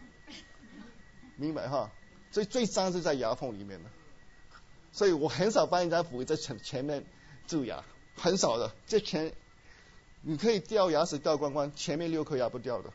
[1.34, 1.90] 明白哈，
[2.30, 3.90] 所以最脏是在牙缝里面的，
[4.92, 7.04] 所以我很少帮人家补在前前面
[7.46, 7.84] 蛀牙，
[8.16, 8.72] 很少的。
[8.86, 9.32] 这前
[10.22, 12.90] 你可以掉牙齿掉光光，前面六颗牙不掉的。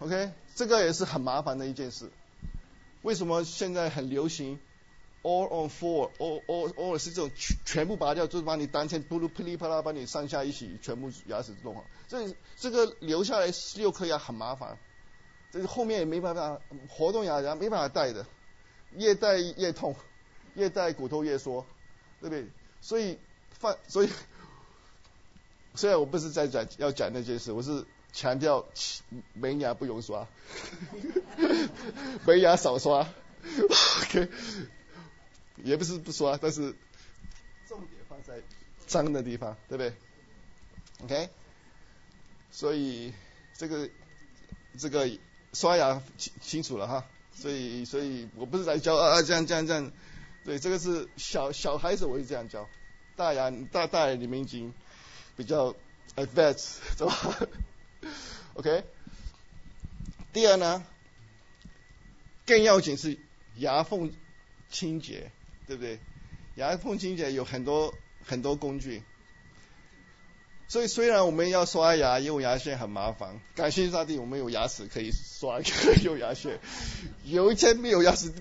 [0.00, 2.10] OK，这个也是很麻烦的一件事。
[3.02, 4.58] 为什么现在很流行
[5.22, 11.84] all on four，all all all 是这种全全部拔掉，就是把你当天不噜噼里啪啦把你上下一起全部牙齿弄好。
[12.08, 14.78] 这这个留下来六颗牙很麻烦。
[15.52, 18.26] 这个后面也没办法活动牙牙没办法戴的，
[18.96, 19.94] 越戴越痛，
[20.54, 21.64] 越戴骨头越缩，
[22.20, 22.46] 对不对？
[22.80, 23.18] 所以
[23.50, 24.10] 放所以，
[25.74, 28.66] 虽然我不是在讲要讲那件事，我是强调
[29.34, 30.26] 门牙不用刷，
[32.26, 33.08] 门牙少刷
[34.02, 34.28] ，OK，
[35.64, 36.74] 也不是不刷，但是
[37.66, 38.42] 重点放在
[38.86, 39.94] 脏的地方，对不对
[41.04, 41.30] ？OK，
[42.50, 43.14] 所以
[43.56, 43.88] 这个
[44.78, 45.10] 这个
[45.54, 47.06] 刷牙清清楚了哈，
[47.42, 49.90] 所以所以我不是在教啊啊这样这样这样，
[50.44, 52.68] 对，这个是小小孩子我是这样教，
[53.16, 54.72] 大牙大大人你们已经
[55.36, 55.74] 比较
[56.14, 57.48] advanced 是吧
[58.54, 58.84] ？OK，
[60.32, 60.86] 第二呢，
[62.46, 63.18] 更要紧是
[63.56, 64.12] 牙缝
[64.70, 65.32] 清洁，
[65.66, 65.98] 对不对？
[66.54, 67.92] 牙缝清洁有很多
[68.24, 69.02] 很多工具，
[70.68, 75.60] 所以虽然我们要刷牙用牙线很麻烦，感谢上帝我们有牙齿可以刷
[76.02, 76.58] 用牙线，
[77.24, 78.32] 有一天没有牙齿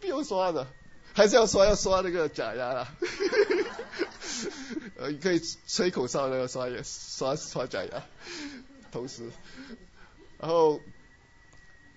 [0.00, 0.66] 不用刷的，
[1.12, 2.94] 还是要刷要刷那个假牙啦，
[4.98, 8.02] 呃，可以吹口哨那个刷牙刷刷假牙。
[8.90, 9.30] 同时，
[10.38, 10.80] 然后，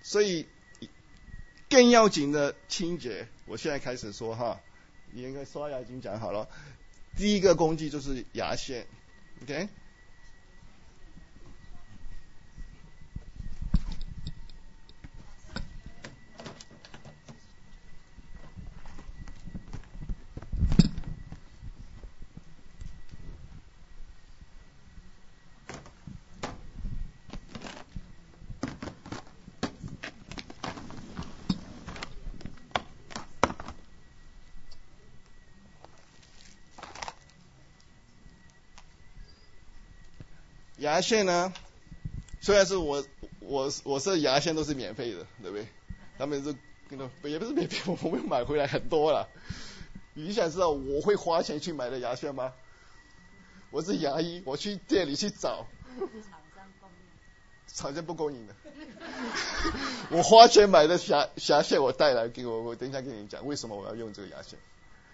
[0.04, 0.46] 所以
[1.70, 4.60] 更要紧的清洁，我现在开始说哈，
[5.14, 6.48] 你应该刷牙已经讲好了，
[7.18, 8.86] 第一个工具就是牙线。
[9.44, 9.70] ，OK。
[40.90, 41.54] 牙线呢？
[42.42, 43.06] 虽然是我
[43.42, 45.68] 我我是牙线都是免费的，对不对？
[46.18, 46.56] 他们是
[47.30, 49.30] 也不是免费， 我们买回来很多了。
[50.16, 52.54] 你想知道我会花钱去买的牙线吗？
[53.70, 55.68] 我是牙医，我去店里去找。
[56.00, 56.10] 厂
[56.56, 56.96] 商供应。
[57.68, 58.56] 厂家不供应的。
[60.10, 64.58] 我花钱买的牙牙线，我带来给我，我等一下跟你讲为什么我要用这个牙线。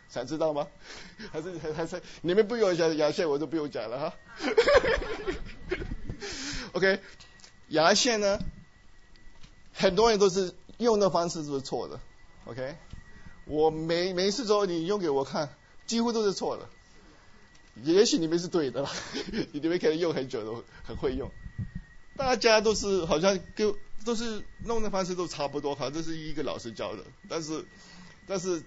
[0.09, 0.67] 想知道吗？
[1.31, 4.13] 还是还还是你们不用讲牙线，我就不用讲了哈。
[6.71, 6.99] OK，
[7.69, 8.39] 牙线呢，
[9.73, 11.99] 很多人都是用的方式是错的。
[12.45, 12.75] OK，
[13.45, 15.49] 我每每次说你用给我看，
[15.85, 16.67] 几乎都是错的。
[17.83, 18.87] 也许你们是对的，
[19.51, 21.29] 你们可能用很久都很会用。
[22.15, 27.65] 大家都是好像都都是弄的方式都差不多，好像都是一个老师教的，但是
[28.27, 28.63] 但是。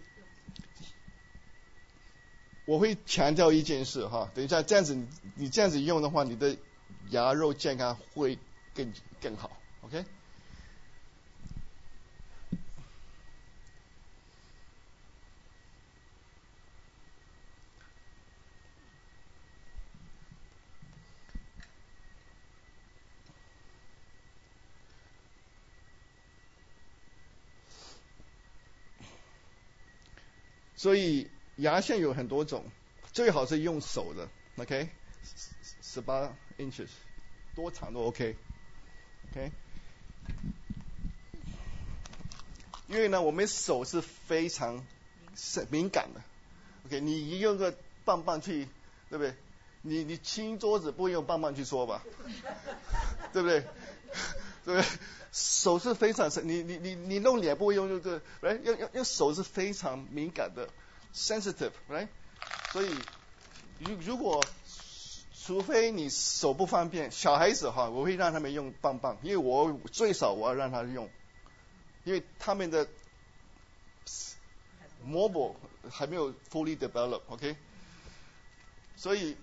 [2.69, 4.95] 我会强调一件事哈，等一下这样子
[5.37, 6.55] 你这样子用的话，你的
[7.09, 8.39] 牙肉健康会
[8.75, 9.51] 更更好
[9.81, 10.05] ，OK？
[30.77, 31.31] 所以。
[31.59, 32.65] 牙线有很多种，
[33.13, 34.29] 最好是用手的
[34.63, 34.89] ，OK，
[35.83, 36.89] 十八 inches，
[37.55, 39.51] 多长都 OK，OK，
[42.87, 44.87] 因为呢，我们手是非常
[45.37, 46.23] 是敏感的
[46.87, 48.69] ，OK，你一用个棒棒去，
[49.11, 49.35] 对不对？
[49.83, 52.05] 你你清桌子不会用棒棒去说吧？
[53.33, 53.61] 对不对？
[54.65, 54.85] 对不对？
[55.33, 60.69] 手是非常你你你你弄脸不会用这个，哎，用用用手是非常敏感的。
[61.19, 62.09] sensitive，right？
[62.73, 62.95] 所以，
[63.81, 64.45] 如如果
[65.45, 71.11] 除非你手不方便，小孩子哈，我会让他们用棒棒，因为我最少我要让他用，
[72.05, 72.87] 因为他们的
[75.07, 75.55] mobile
[75.91, 77.57] 还没有 fully develop，OK？
[78.97, 79.37] 所以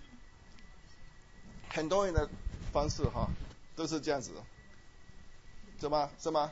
[1.70, 2.30] 很多人的
[2.72, 3.30] 方式哈
[3.76, 4.44] 都是这样子的，
[5.82, 6.10] 是吗？
[6.20, 6.52] 是吗？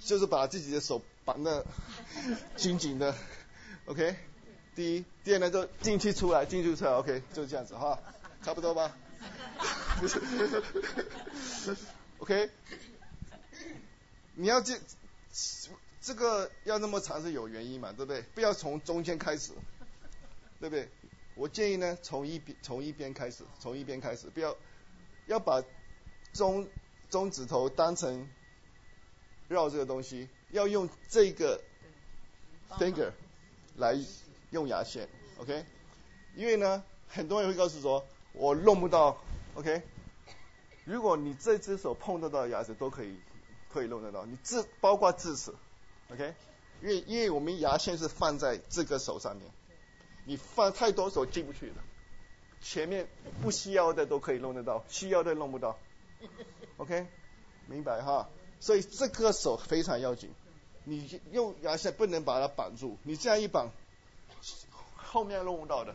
[0.00, 1.64] 就是把自己的手绑得
[2.56, 3.14] 紧紧的。
[3.86, 4.16] OK，
[4.74, 7.98] 第一，第二呢就进去出来，进去出来，OK，就这样子哈，
[8.42, 8.96] 差不多吧？
[10.00, 11.76] 不 是
[12.16, 12.48] ，OK，
[14.36, 14.80] 你要这
[16.00, 18.22] 这个要那么长是有原因嘛，对不对？
[18.34, 19.52] 不要从中间开始，
[20.60, 20.88] 对不对？
[21.34, 24.56] 我建议呢，从一边从一边开始，从一边开始，不要
[25.26, 25.62] 要把
[26.32, 26.66] 中
[27.10, 28.30] 中指头当成
[29.48, 31.62] 绕这个东西，要用这个
[32.78, 33.12] finger。
[33.76, 33.98] 来
[34.50, 35.08] 用牙线
[35.38, 35.64] ，OK？
[36.34, 39.18] 因为呢，很多人会告诉说，我弄不到
[39.54, 39.82] ，OK？
[40.84, 43.18] 如果你这只手碰得到牙齿，都可以，
[43.72, 44.24] 可以弄得到。
[44.26, 45.52] 你智包括智齿
[46.12, 46.34] ，OK？
[46.82, 49.50] 因为因为我们牙线是放在这个手上面，
[50.24, 51.76] 你放太多手进不去的。
[52.60, 53.08] 前面
[53.42, 55.78] 不需要的都可以弄得到，需要的弄不到。
[56.78, 57.06] OK，
[57.66, 58.28] 明白哈？
[58.60, 60.30] 所以这个手非常要紧，
[60.84, 63.70] 你用牙线不能把它绑住，你这样一绑，
[64.94, 65.94] 后面弄不到的，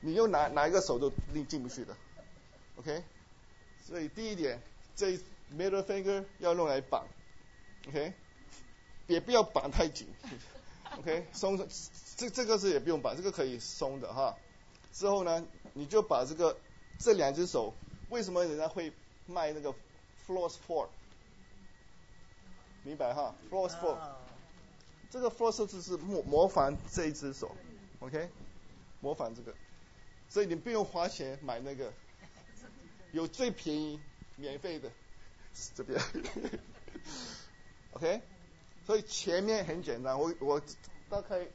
[0.00, 1.96] 你用哪哪一个手都进进不去的。
[2.76, 3.02] OK，
[3.86, 4.60] 所以第一点，
[4.94, 5.18] 这
[5.56, 7.06] middle finger 要用来绑
[7.88, 8.12] ，OK，
[9.06, 10.06] 也不要绑太紧
[10.98, 11.66] ，OK，松
[12.16, 14.36] 这这个是也不用绑，这个可以松的哈。
[14.92, 16.58] 之后呢，你就把这个
[16.98, 17.72] 这两只手，
[18.10, 18.92] 为什么人家会
[19.26, 19.74] 卖那个
[20.26, 20.88] floors fork
[22.84, 23.98] 明白哈？floss fork，
[25.10, 27.54] 这个 floss 是模模仿这一只手
[28.00, 28.28] ，OK，
[29.00, 29.54] 模仿这个，
[30.28, 31.92] 所以你不用花钱买那个，
[33.12, 34.00] 有最便宜
[34.36, 34.90] 免费的
[35.74, 36.00] 这边，
[37.92, 38.20] OK，
[38.86, 40.60] 所以前面很简单，我我
[41.08, 41.46] 大概。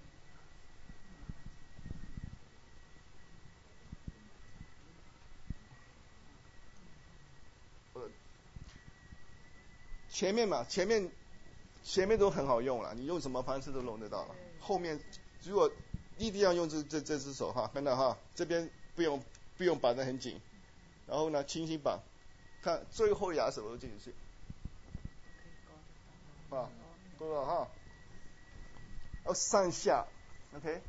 [10.17, 11.11] 前面嘛，前面
[11.83, 14.35] 前面都很好用了，你用什么方式都弄得到了。
[14.59, 14.99] 后面
[15.43, 15.71] 如果
[16.17, 19.23] 一定要用这这这只手哈，看到哈，这边不用
[19.57, 20.41] 不用绑得很紧，
[21.05, 21.99] 然后呢轻轻绑，
[22.63, 24.11] 看最后牙齿都进去，
[26.49, 26.67] 啊，
[27.19, 27.67] 够了哈。
[29.27, 30.07] 要上下
[30.55, 30.81] ，OK，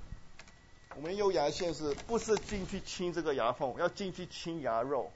[0.96, 5.12] 我们用牙线是不是进去清这个牙缝，要进去清牙肉，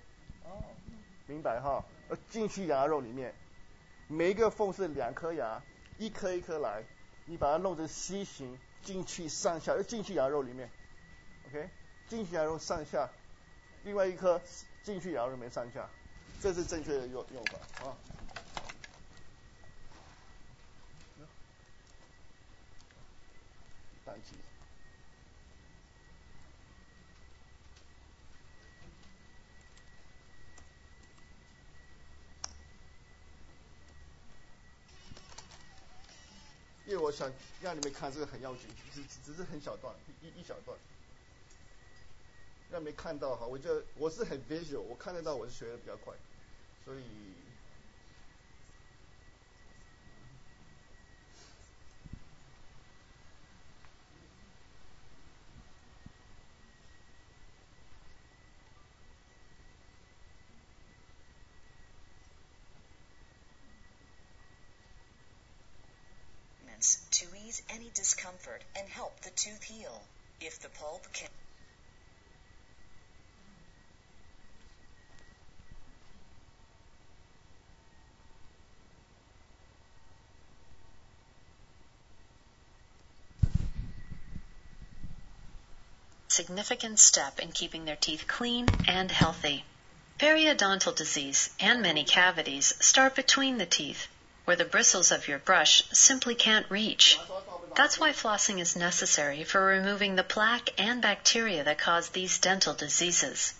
[1.26, 1.82] 明白哈？
[2.10, 3.34] 要进去牙肉里面。
[4.12, 5.62] 每一个缝是两颗牙，
[5.96, 6.84] 一颗一颗来，
[7.24, 10.70] 你把它弄成 C 型进去上下，要进去牙肉里面
[11.48, 11.70] ，OK，
[12.08, 13.08] 进去牙肉上下，
[13.84, 14.38] 另外一颗
[14.82, 15.88] 进去牙肉里面上下，
[16.42, 17.86] 这是正确的用用法。
[17.86, 17.96] 啊。
[36.93, 37.32] 所以我想
[37.62, 40.76] 让你们看这个很要紧，只只是很小段，一一小段，
[42.70, 43.47] 让没看到哈。
[43.47, 46.12] 我觉得我是很 visual，我看得到，我是学的比较快，
[46.84, 47.01] 所以。
[67.53, 70.03] Ease any discomfort and help the tooth heal.
[70.40, 71.28] If the pulp can
[86.28, 89.62] significant step in keeping their teeth clean and healthy.
[90.18, 94.09] Periodontal disease and many cavities start between the teeth
[94.45, 97.18] where the bristles of your brush simply can't reach.
[97.76, 102.74] That's why flossing is necessary for removing the plaque and bacteria that cause these dental
[102.74, 103.55] diseases.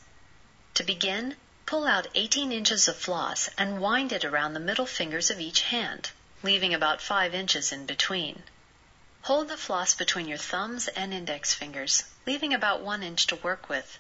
[0.75, 5.31] To begin, pull out 18 inches of floss and wind it around the middle fingers
[5.31, 6.11] of each hand,
[6.43, 8.43] leaving about 5 inches in between.
[9.23, 13.69] Hold the floss between your thumbs and index fingers, leaving about 1 inch to work
[13.69, 13.99] with.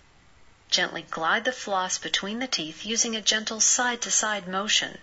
[0.68, 4.98] Gently glide the floss between the teeth using a gentle side to side motion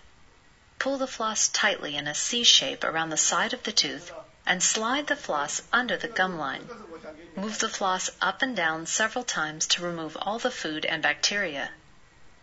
[0.78, 4.12] Pull the floss tightly in a C shape around the side of the tooth
[4.46, 6.68] and slide the floss under the gum line.
[7.36, 11.70] Move the floss up and down several times to remove all the food and bacteria.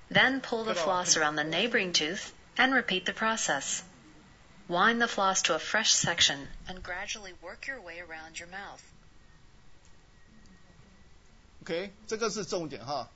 [0.09, 3.83] Then pull the floss around the neighboring tooth and repeat the process.
[4.67, 8.81] Wind the floss to a fresh section and gradually work your way around your mouth.
[11.61, 13.07] OK，这个是重点哈。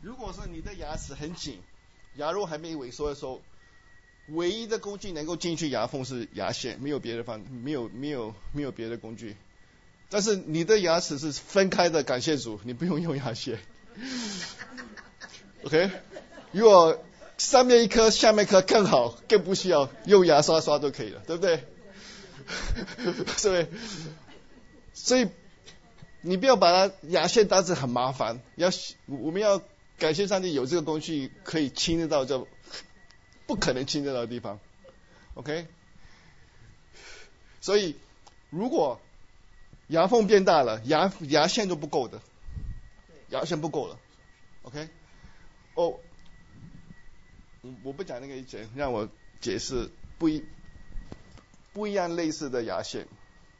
[0.00, 1.60] 如果是你的牙齿很紧，
[2.16, 3.42] 牙肉还没萎缩的时候，
[4.29, 9.35] 唯一的工具能够进去牙缝是牙线，没有别的方，没有没有没有别的工具。
[10.09, 13.59] 但是你的牙齿是分开的，感谢主，你不用用牙线。
[15.63, 15.91] OK，
[16.51, 17.03] 如果
[17.37, 21.63] 上面一颗，下面一颗更好，更不需要用牙刷刷都可以了，对不对？
[23.37, 23.65] 所以，
[24.93, 25.27] 所以
[26.21, 28.69] 你不要把它牙线当成很麻烦，要
[29.07, 29.61] 我们要
[29.97, 32.47] 感谢上帝有这个工具可以清得到这。
[33.47, 34.59] 不可能清得到的地方
[35.35, 35.67] ，OK？
[37.61, 37.95] 所以
[38.49, 38.99] 如果
[39.87, 42.21] 牙缝变大了，牙牙线都不够的，
[43.29, 43.99] 牙线不够了
[44.63, 44.89] ，OK？
[45.75, 45.99] 哦，
[47.83, 49.09] 我不讲那个以前，让我
[49.41, 50.43] 解释不一
[51.73, 53.07] 不一样类似的牙线，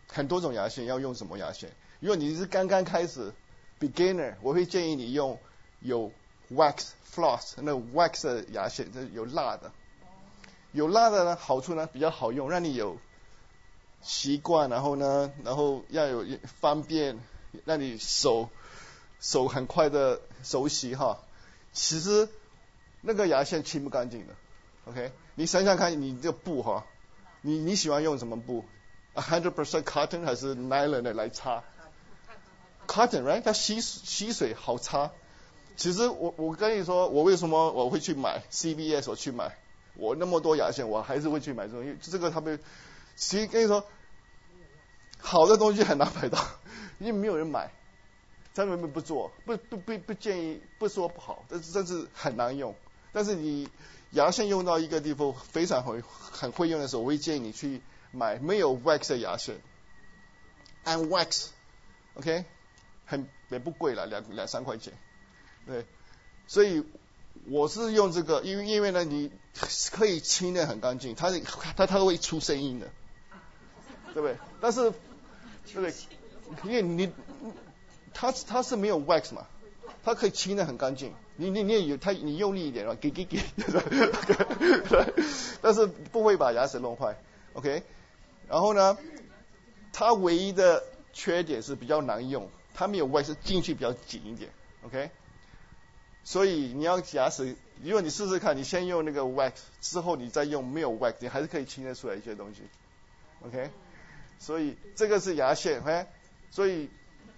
[0.08, 1.72] 很多种牙线要用什么牙线？
[2.00, 3.34] 如果你是刚刚开始
[3.80, 5.40] beginner，我会建议你用
[5.80, 6.12] 有
[6.52, 9.72] wax floss，那 wax 的牙线，这有蜡的。
[10.72, 12.98] 有蜡的呢，好处呢比较好用，让你有
[14.02, 16.26] 习惯，然后呢，然后要有
[16.60, 17.18] 方便，
[17.64, 18.50] 让你手
[19.22, 21.20] 手很快的熟悉哈。
[21.72, 22.28] 其实
[23.02, 24.34] 那个牙线清不干净的
[24.88, 25.12] ，OK？
[25.36, 26.86] 你想想看，你这布哈，
[27.42, 28.66] 你你喜欢用什么布
[29.14, 31.64] ？a hundred percent cotton 还是 nylon 的来擦
[32.86, 33.42] ？cotton right？
[33.42, 35.12] 它吸吸水好擦。
[35.78, 39.58] 其实我我跟你说，我为什么我会去买 C B S 我去买？
[39.96, 42.60] 我那么多牙线，我还是会去买这种，因为这个他们，
[43.16, 43.86] 其实跟你说，
[45.20, 46.38] 好的东西很难买到，
[47.00, 47.72] 因为没有人买，
[48.54, 52.76] 他们不做，不不不不建议，不说不好，但是但是很难用。
[53.14, 53.70] 但是你
[54.12, 59.56] 牙线用到一个地方非常会很会用的时候，我会建议你去买没有 wax 的牙线
[60.84, 62.44] ，and wax，OK，
[63.06, 64.92] 很也不贵了，两两三块钱，
[65.66, 65.86] 对，
[66.48, 66.86] 所以。
[67.48, 69.30] 我是用这个，因为因为呢，你
[69.92, 71.30] 可以清的很干净，它
[71.76, 72.88] 它它会出声音的，
[74.16, 74.36] 对不对？
[74.60, 74.90] 但是，
[75.66, 75.94] 对不对？
[76.64, 77.12] 因为你
[78.16, 79.46] 它它是没有 wax 嘛，
[80.04, 81.14] 它可以清的很干净。
[81.36, 83.40] 你你你也有它，你用力一点，给给给，
[85.62, 87.16] 但是不会把牙齿弄坏
[87.54, 87.84] ，OK？
[88.48, 88.98] 然后呢，
[89.94, 94.50] 它唯一的缺点是比较难用，它没有 wax 进去比较紧一点
[94.84, 95.12] ，OK？
[96.28, 102.64] 所以你要假使，如果你试试看，你先用那个 wax，之后你再用没有 wax，你还是可以清得出来一些东西
[103.46, 103.70] ，OK？
[104.40, 106.12] 所以这个是牙线，哎，
[106.50, 106.90] 所以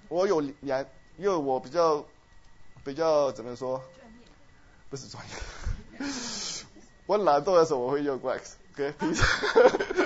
[0.07, 0.85] 我有牙，
[1.17, 2.05] 因为我比较
[2.85, 3.83] 比较怎么说？
[4.89, 5.33] 不是专业，
[7.07, 8.93] 我懒惰的时候我会用 wax，OK？
[8.97, 9.21] 平时，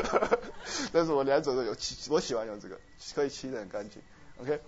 [0.91, 1.75] 但是我两种都有，
[2.09, 2.79] 我喜欢用这个，
[3.13, 4.01] 可以清得很干净
[4.41, 4.59] ，OK？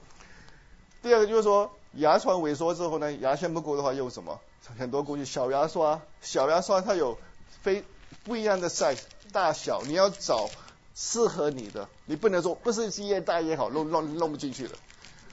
[1.01, 1.75] 第二个就是说。
[1.93, 4.39] 牙床萎缩之后呢，牙线不够的话用什么？
[4.79, 7.17] 很多工具，小牙刷，小牙刷它有
[7.61, 7.83] 非
[8.23, 8.99] 不一样的 size
[9.31, 10.49] 大小，你要找
[10.95, 14.75] 适合你的，你不能说不是越大越好，弄弄弄不进去的。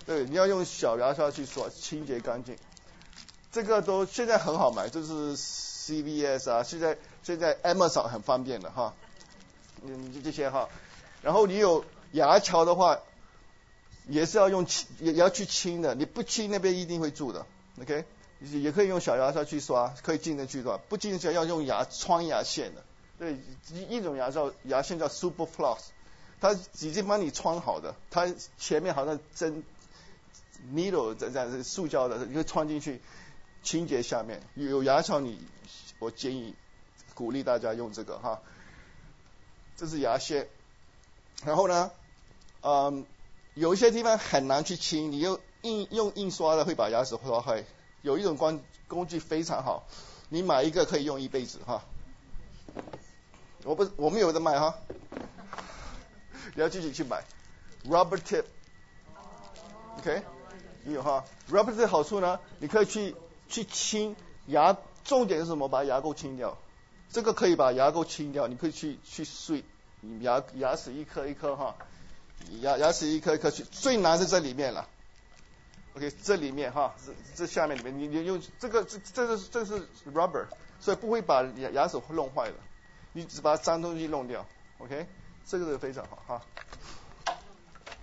[0.04, 2.56] 对，你要用小牙刷去刷，清洁干净。
[3.52, 8.94] 这个都现在很好买，就是 CVS 啊，现在现在 Amazon 很方便的哈。
[9.82, 10.68] 嗯，这些哈，
[11.22, 12.98] 然后你有牙桥的话。
[14.08, 15.94] 也是要用清，也要去清的。
[15.94, 17.46] 你不清那边一定会蛀的
[17.80, 18.04] ，OK？
[18.40, 20.78] 也可以用小牙刷去刷，可以进得去的。
[20.88, 22.82] 不进去要用牙穿牙线的。
[23.18, 23.36] 对，
[23.72, 25.80] 一一种牙叫牙线叫 Super Floss，
[26.40, 28.26] 它已经帮你穿好的，它
[28.56, 29.62] 前面好像针
[30.72, 33.02] needle 这样塑胶的，你可以穿进去
[33.62, 34.40] 清洁下面。
[34.54, 35.38] 有牙槽你，
[35.98, 36.54] 我建议
[37.14, 38.40] 鼓励大家用这个哈。
[39.76, 40.48] 这是牙线，
[41.44, 41.90] 然后呢，
[42.62, 43.06] 嗯。
[43.60, 47.62] 有一些地方很难去清，你用印用印刷的会把牙齿刷坏。
[48.00, 49.86] 有一种工工具非常好，
[50.30, 51.82] 你买一个可以用一辈子哈。
[53.64, 54.78] 我不我们有的卖哈，
[56.54, 57.22] 你要自己去买。
[57.86, 60.22] Rubber tip，OK，
[60.84, 61.22] 你有哈。
[61.50, 63.14] Rubber tip 好处呢，你可以去
[63.46, 65.68] 去清牙，重点是什么？
[65.68, 66.56] 把牙垢清掉。
[67.10, 69.64] 这个可以把牙垢清掉，你可以去去碎
[70.00, 71.76] 你牙牙齿一颗一颗哈。
[72.60, 74.88] 牙牙齿一颗一颗去，最难是这里面了。
[75.94, 80.46] OK，这里面哈，这这下面里面，你你用这个这这是这是 rubber，
[80.78, 82.54] 所以不会把牙牙齿弄坏的。
[83.12, 84.46] 你只把脏东西弄掉
[84.78, 85.04] ，OK，
[85.44, 86.42] 这个是非常好哈。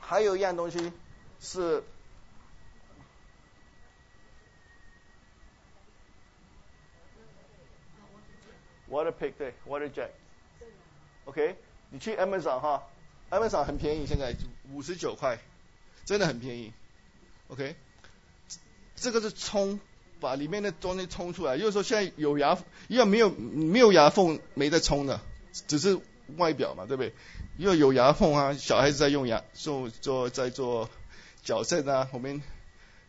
[0.01, 0.91] 还有一样东西
[1.39, 1.81] 是
[8.89, 11.55] water pick 对 water jet，OK，
[11.89, 12.83] 你去 Amazon 哈。
[13.29, 14.35] Amazon 很便宜，现在
[14.71, 15.39] 五十九块，
[16.05, 16.71] 真的很便宜。
[17.49, 17.75] OK，
[18.95, 19.79] 这个是冲，
[20.19, 21.57] 把里面的东西冲出来。
[21.57, 22.57] 就是说现在有牙，
[22.87, 25.19] 因为没有没有牙缝没得冲的，
[25.67, 25.99] 只是
[26.37, 27.13] 外表嘛，对不对？
[27.57, 30.89] 因为有牙缝啊，小孩子在用牙做做在做
[31.43, 32.41] 矫正啊，我们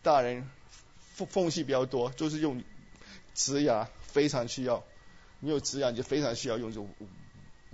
[0.03, 0.49] 大人
[1.15, 2.63] 缝缝隙比较多，就是用
[3.35, 4.83] 植牙非常需要。
[5.41, 6.81] 你有植牙你就非常需要用这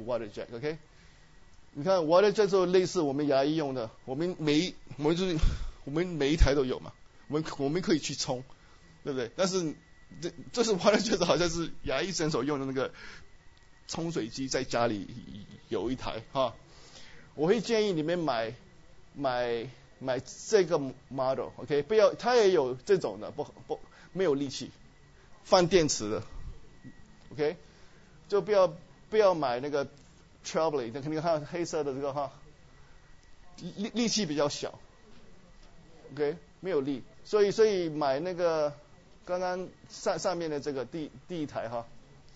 [0.02, 0.78] water jet，OK？
[1.76, 5.36] 你看，我的这就类似我们牙医用的，我们每我们就是
[5.84, 6.92] 我们每一台都有嘛，
[7.26, 8.44] 我们我们可以去冲，
[9.02, 9.28] 对不对？
[9.34, 9.74] 但是
[10.20, 12.92] 这这是我的就是好像是牙医诊所用的那个
[13.88, 15.08] 冲水机，在家里
[15.68, 16.54] 有一台哈。
[17.34, 18.54] 我会建议你们买
[19.16, 19.68] 买
[19.98, 21.82] 买这个 model，OK？
[21.82, 23.80] 不要，它也有这种的，不不
[24.12, 24.70] 没有力气，
[25.42, 26.22] 放电池的
[27.32, 27.56] ，OK？
[28.28, 28.72] 就不要
[29.10, 29.88] 不要买那个。
[30.44, 32.32] Traveling，那肯定看黑色的这个哈，
[33.56, 34.78] 力力气比较小
[36.12, 38.72] ，OK，没有力，所以所以买那个
[39.24, 41.86] 刚刚上上面的这个第第一台哈，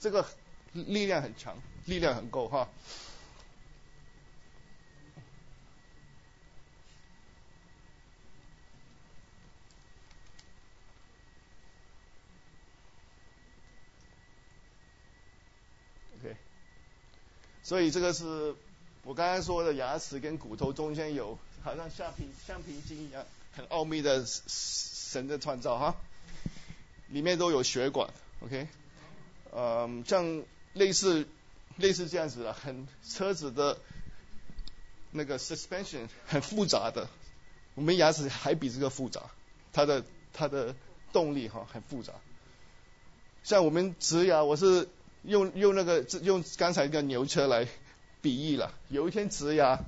[0.00, 0.24] 这个
[0.72, 2.68] 力量很强，力量很够哈。
[17.68, 18.54] 所以这个是
[19.04, 25.94] 我刚才说的牙齿跟骨头中间有好像橡皮橡皮筋一样很奥秘的神的创造哈，
[27.08, 28.08] 里面都有血管
[28.40, 28.68] ，OK，
[29.54, 30.42] 嗯，像
[30.72, 31.28] 类似
[31.76, 33.76] 类似这样子的，很车子的
[35.10, 37.06] 那个 suspension 很复杂的，
[37.74, 39.24] 我们牙齿还比这个复杂，
[39.74, 40.02] 它的
[40.32, 40.74] 它的
[41.12, 42.14] 动力哈很复杂，
[43.44, 44.88] 像我们植牙，我是。
[45.28, 47.68] 用用那个用刚才一个牛车来
[48.22, 48.72] 比喻了。
[48.88, 49.78] 有一天植牙，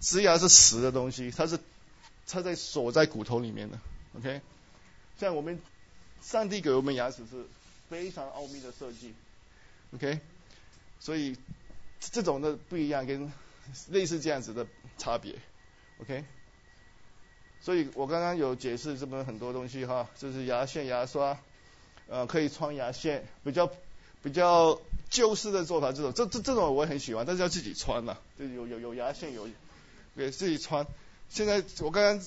[0.00, 1.58] 植牙是死的东西，它是
[2.28, 3.78] 它在锁在骨头里面的。
[4.16, 4.40] OK，
[5.18, 5.60] 像我们
[6.22, 7.44] 上帝给我们牙齿是
[7.90, 9.12] 非常奥秘的设计。
[9.94, 10.20] OK，
[11.00, 11.36] 所以
[11.98, 13.32] 这种的不一样，跟
[13.90, 14.64] 类似这样子的
[14.96, 15.34] 差别。
[16.00, 16.24] OK，
[17.60, 21.36] 所以我刚刚有解释这么很多东西哈，就是牙线、牙刷，
[22.06, 23.68] 呃，可以穿牙线，比较。
[24.28, 29.48] 比较旧式的做法，这种这这这种我也很喜欢，但是要自己穿呐，就有有有牙线有，
[30.14, 30.86] 给自己穿。
[31.30, 32.22] 现在我刚刚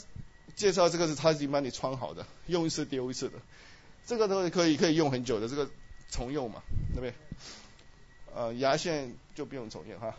[0.55, 3.37] 介绍这个是他已经帮你穿好的，用一次丢一次的，
[4.07, 5.69] 这个都可以可以用很久的，这个
[6.09, 7.13] 重用嘛，对不对？
[8.33, 10.15] 呃，牙线就不用重用哈。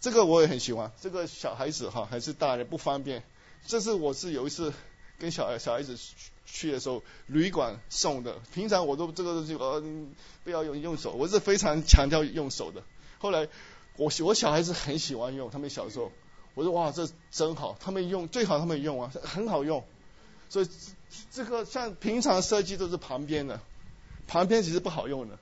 [0.00, 3.22] 这个我也很喜欢，这个小孩子哈还是大人不方便，
[3.66, 4.72] 这是我是有一次
[5.18, 5.98] 跟小孩小孩子。
[6.50, 9.82] 去的时候旅馆送的，平常我都这个东西呃
[10.44, 12.82] 不要用用手，我是非常强调用手的。
[13.18, 13.48] 后来
[13.98, 16.10] 我我小孩子很喜欢用，他们小时候
[16.54, 19.84] 我说哇这真好，他们用最好他们用啊很好用，
[20.48, 20.68] 所以
[21.30, 23.60] 这个像平常设计都是旁边的，
[24.26, 25.38] 旁边其实不好用的，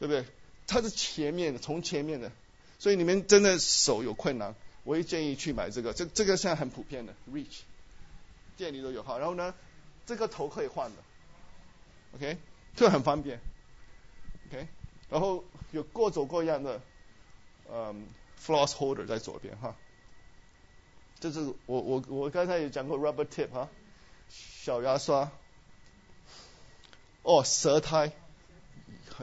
[0.00, 0.24] 对不对？
[0.66, 2.32] 它是前面的，从前面的，
[2.80, 7.60] 所以你们真的手有困难，我也建议去买这个，这这个现在很普遍的，Reach
[8.60, 9.54] 店里都有哈，然后呢。
[10.06, 10.96] 这个头可以换的
[12.16, 12.36] ，OK，
[12.74, 13.38] 这很方便
[14.48, 14.66] ，OK，
[15.08, 16.80] 然后有各种各样的，
[17.70, 19.76] 嗯，floss holder 在左边哈，
[21.20, 23.68] 这是我我我刚才也讲过 rubber tip 哈，
[24.30, 25.30] 小牙刷，
[27.22, 28.10] 哦，舌苔，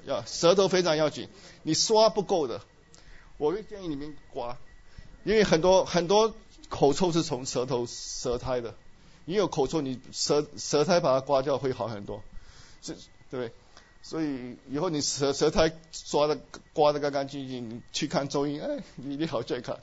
[0.05, 1.27] 要舌头非常要紧，
[1.63, 2.61] 你刷不够的，
[3.37, 4.57] 我会建议你们刮，
[5.25, 6.33] 因为很多很多
[6.69, 8.73] 口臭是从舌头舌苔的。
[9.29, 12.23] 你有口臭，你舌舌苔把它刮掉会好很多，
[12.81, 12.95] 是，
[13.29, 13.51] 对，
[14.01, 16.39] 所以以后你舌舌苔刷的
[16.71, 19.77] 刮的干干净净，你去看中医，哎，你你好健康。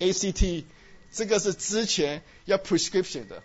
[0.00, 0.64] ACT
[1.12, 3.44] 这个是之前要 prescription 的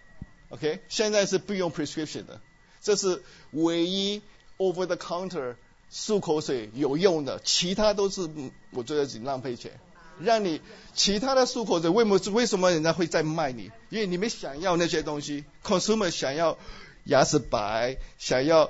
[0.49, 2.41] ，OK，现在是不用 prescription 的，
[2.81, 4.23] 这是唯一。
[4.57, 5.55] Over the counter
[5.91, 8.29] 漱口水有用的，其他都是
[8.71, 9.71] 我觉得挺浪费钱。
[10.19, 10.61] 让你
[10.93, 13.71] 其他的漱口水，为什么为什么人家会在卖你？
[13.89, 16.57] 因为你们想要那些东西，consumer 想要
[17.05, 18.69] 牙齿白，想要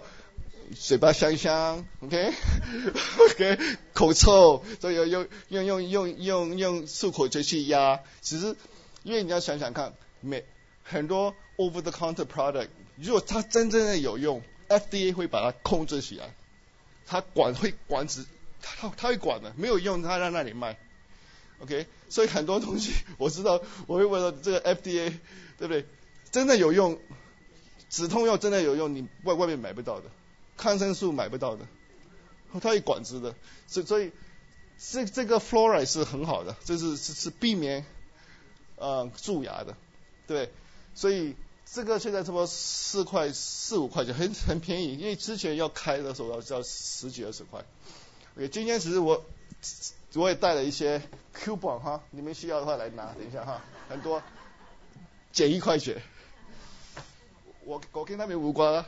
[0.79, 3.57] 嘴巴香香，OK，OK，
[3.93, 7.99] 口臭，所以用用用用用用用漱口水去压。
[8.21, 8.55] 其实
[9.03, 10.45] 因为你要想想看，每
[10.81, 14.41] 很多 over the counter product，如果它真正的有用。
[14.70, 16.34] FDA 会把它控制起来，
[17.05, 18.26] 它管会管制，
[18.61, 20.78] 它它会管的，没有用它在那里卖
[21.59, 25.14] ，OK，所以很多东西 我知道，我会问到这个 FDA
[25.57, 25.86] 对不对？
[26.32, 26.99] 真的有用，
[27.89, 30.05] 止痛药真的有用，你外外面买不到的，
[30.57, 31.66] 抗生素买不到的，
[32.53, 33.36] 它会管制的，
[33.68, 34.11] 所所以
[34.78, 37.86] 这这个 Fluoride 是很好的，这是是是避免
[38.78, 39.76] 呃蛀牙的，
[40.28, 40.51] 对，
[40.95, 41.36] 所以。
[41.66, 47.64] 这个现在差不多四块四五块钱，很很便宜，因为之前要开的时候要要十几二十块。
[48.36, 49.26] OK，今天其实我
[50.14, 51.01] 我也带了一些
[51.36, 54.22] coupon 哈，你们需要的话来拿，等一下哈，很多
[55.32, 56.01] 减一块钱。
[57.66, 58.86] 我我跟他们无关啊。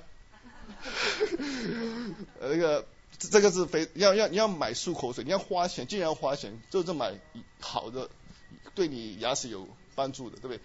[2.41, 2.85] 那个
[3.17, 7.13] 这个是非要要你要买漱口水，你要花钱，既然要花钱，就是买
[7.59, 8.09] 好的，
[8.73, 10.59] 对你牙齿有帮助的，对不对？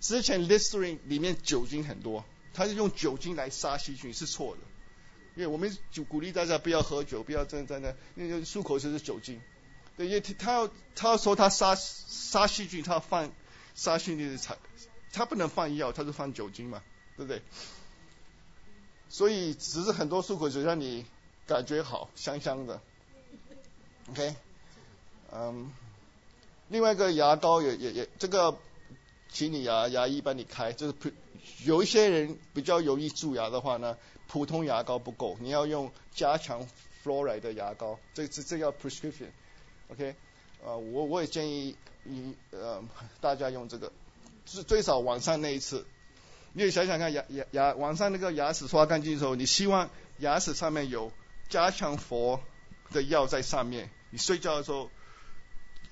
[0.00, 2.24] 之前 Listerine 里面酒精很多，
[2.54, 4.62] 它是用酒精来杀细菌是错的，
[5.34, 9.40] 因为我们就鼓励大家不要喝酒，不要真真的，那个漱口水是酒精，
[9.96, 13.32] 对，因为他要他要说他杀杀细菌，他要放
[13.74, 14.56] 杀细菌的材，
[15.12, 16.82] 他不能放药，他是放酒精嘛，
[17.16, 17.42] 对不对？
[19.08, 21.06] 所以只是很多漱口水让你
[21.46, 22.80] 感觉好，香香的。
[24.10, 24.34] OK，
[25.32, 25.72] 嗯，
[26.68, 28.58] 另外一个牙膏也也也这个，
[29.30, 30.94] 请你牙牙医帮你开，就是
[31.64, 36.66] 有一些人比较容易蛀牙的话呢，普通牙膏不够，你要用加强
[37.04, 40.14] fluoride 的牙膏，这这这叫 prescription，OK，
[40.64, 42.82] 呃，我我也建议你呃
[43.20, 43.92] 大家用这个，
[44.46, 45.86] 是最少晚上那一次，
[46.52, 51.12] 你也想想看牙牙牙晚上那个牙齿刷干净的时候，你希望牙齿上面有
[51.48, 52.40] 加强氟
[52.90, 54.90] 的药在上面，你睡觉的时候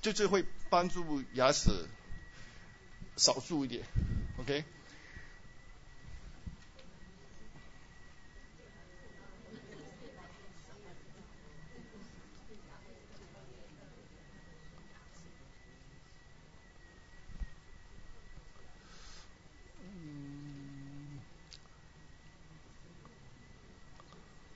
[0.01, 1.69] 就是会帮助牙齿
[3.17, 3.83] 少数一点
[4.39, 4.63] ，OK。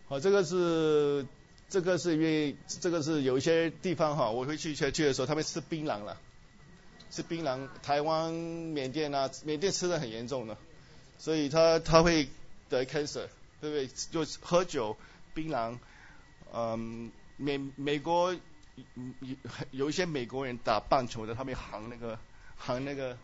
[0.07, 1.25] 好，这个是
[1.69, 6.19] 这个是因为这个是有一些地方哈，我会去去去的时候，他们吃槟榔了，
[7.11, 10.57] 是槟榔，台湾、缅甸啊，缅甸吃的很严重的，
[11.19, 12.27] 所以他他会
[12.69, 13.27] 得 cancer，
[13.59, 13.87] 对不对？
[13.87, 14.97] 就喝酒、
[15.33, 15.77] 槟榔，
[16.53, 19.35] 嗯，美美国有
[19.71, 22.17] 有一些美国人打棒球的，他们含那个
[22.55, 23.17] 含那个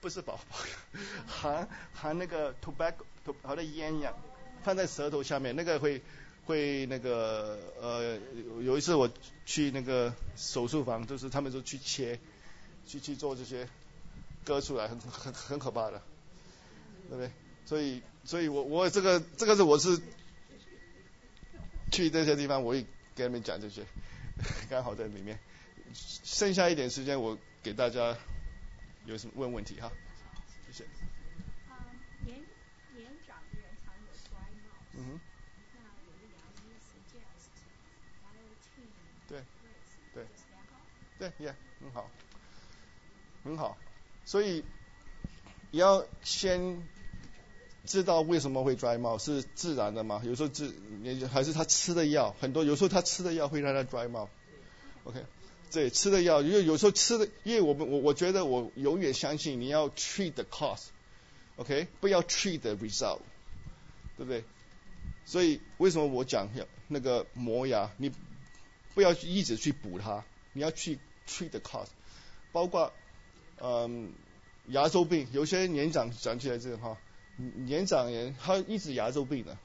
[0.00, 0.42] 不是保护，
[1.26, 3.04] 含含那个 tobacco，
[3.42, 4.14] 好像烟一样。
[4.64, 6.02] 放在舌头下面，那个会
[6.44, 8.18] 会那个呃，
[8.60, 9.08] 有一次我
[9.46, 12.18] 去那个手术房，就是他们说去切，
[12.88, 13.68] 去去做这些
[14.44, 16.02] 割出来，很很很可怕的，
[17.08, 17.30] 对不对？
[17.66, 20.00] 所以所以我我这个这个是我是
[21.92, 22.84] 去这些地方，我也
[23.14, 23.84] 给他们讲这些，
[24.70, 25.38] 刚好在里面，
[25.92, 28.16] 剩下一点时间我给大家
[29.04, 29.92] 有什么问问题哈。
[30.66, 30.84] 谢谢。
[34.94, 35.20] 嗯，
[39.28, 39.44] 对，
[40.14, 40.26] 对，
[41.18, 42.10] 对，也很好，
[43.48, 43.78] 很好，
[44.26, 44.62] 所以
[45.70, 46.86] 你要先
[47.86, 50.20] 知道为什么会 dry mouth 是自然的吗？
[50.22, 50.74] 有时候自
[51.32, 55.24] 还是他吃的药，很多有时候他吃的药会让他 dry mouth，OK，
[55.72, 63.20] 对，吃的药，因为有时候吃的，因为我们我我觉得我永远相信你要 treat the cause，OK，不要 treat the result，
[64.18, 64.44] 对不对？
[65.24, 66.50] 所以为什么我讲
[66.88, 68.12] 那个磨牙，你
[68.94, 70.22] 不要一直去补它，
[70.52, 71.88] 你要去 treat the cause，
[72.52, 72.92] 包括
[73.62, 74.12] 嗯
[74.66, 76.98] 牙周病，有些年长讲起来这个哈，
[77.36, 79.56] 年长人他一直牙周病的，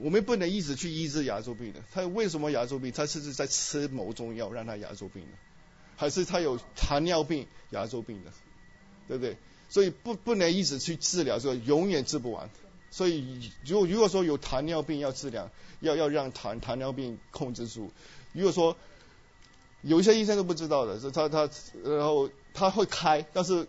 [0.00, 2.90] 我们不能一直去医治牙周病的，他为什么牙周病？
[2.92, 5.32] 他是在吃某种药让他牙周病的，
[5.96, 8.32] 还是他有糖尿病牙周病的，
[9.08, 9.36] 对不对？
[9.68, 12.50] 所以不不能一直去治疗，这永远治不完。
[12.90, 17.90] 所以，如果如果说有糖尿病要治疗，要要让糖糖尿病控制住。
[18.32, 18.76] 如果说
[19.82, 21.48] 有一些医生都不知道的，是他他
[21.84, 23.66] 然后他会开，但是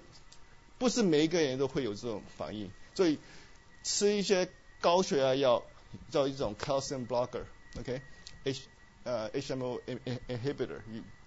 [0.78, 2.72] 不是每一个人都会有这种反应。
[2.96, 3.20] 所以
[3.84, 4.48] 吃一些
[4.80, 5.64] 高血压药，
[6.10, 8.62] 叫一种 calcium blocker，OK，H
[9.04, 9.82] 呃 HMO
[10.28, 10.80] inhibitor，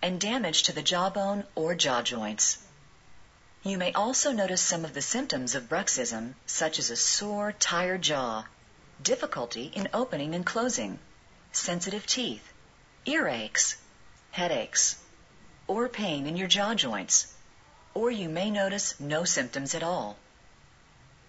[0.00, 2.56] and damage to the jawbone or jaw joints.
[3.62, 8.00] You may also notice some of the symptoms of bruxism, such as a sore, tired
[8.00, 8.46] jaw,
[9.02, 10.98] difficulty in opening and closing,
[11.52, 12.50] sensitive teeth,
[13.04, 13.76] earaches,
[14.30, 14.96] headaches,
[15.66, 17.26] or pain in your jaw joints,
[17.92, 20.16] or you may notice no symptoms at all.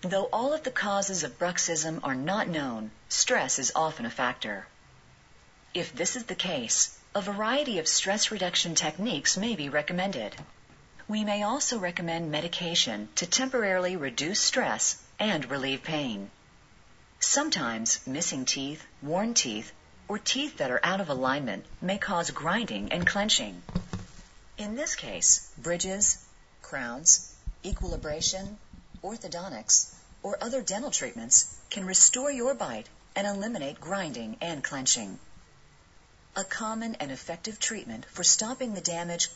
[0.02, 4.66] Though all of the causes of bruxism are not known, stress is often a factor.
[5.74, 10.38] If this is the case, a variety of stress reduction techniques may be recommended.
[11.10, 16.32] We may also recommend medication to temporarily reduce stress and relieve pain.
[17.20, 19.74] Sometimes missing teeth, worn teeth,
[20.08, 23.62] or teeth that are out of alignment may cause grinding and clenching.
[24.58, 26.24] In this case, bridges,
[26.62, 28.58] crowns, equilibration,
[29.04, 29.94] orthodontics,
[30.24, 35.20] or other dental treatments can restore your bite and eliminate grinding and clenching.
[36.36, 39.30] A common and effective treatment for stopping the damage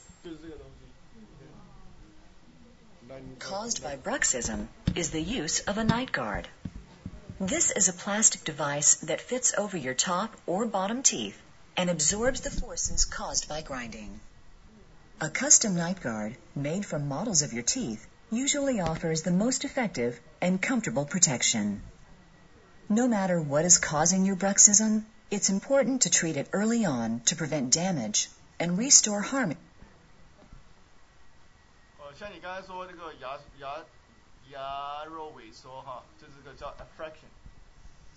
[3.40, 6.48] caused by bruxism is the use of a night guard.
[7.40, 11.38] This is a plastic device that fits over your top or bottom teeth
[11.76, 14.20] and absorbs the forces caused by grinding.
[15.20, 20.21] A custom night guard made from models of your teeth usually offers the most effective
[20.41, 21.81] and comfortable protection.
[22.89, 27.37] No matter what is causing your bruxism, it's important to treat it early on to
[27.37, 28.29] prevent damage
[28.59, 29.57] and restore harmony.
[31.99, 33.85] 呃，像你刚才说那个牙牙
[34.53, 37.29] 牙肉萎缩哈，这是个叫 abfraction，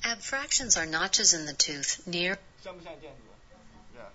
[0.03, 3.22] Abfractions are notches in the tooth near 像不像这样子？
[3.97, 4.09] Yeah，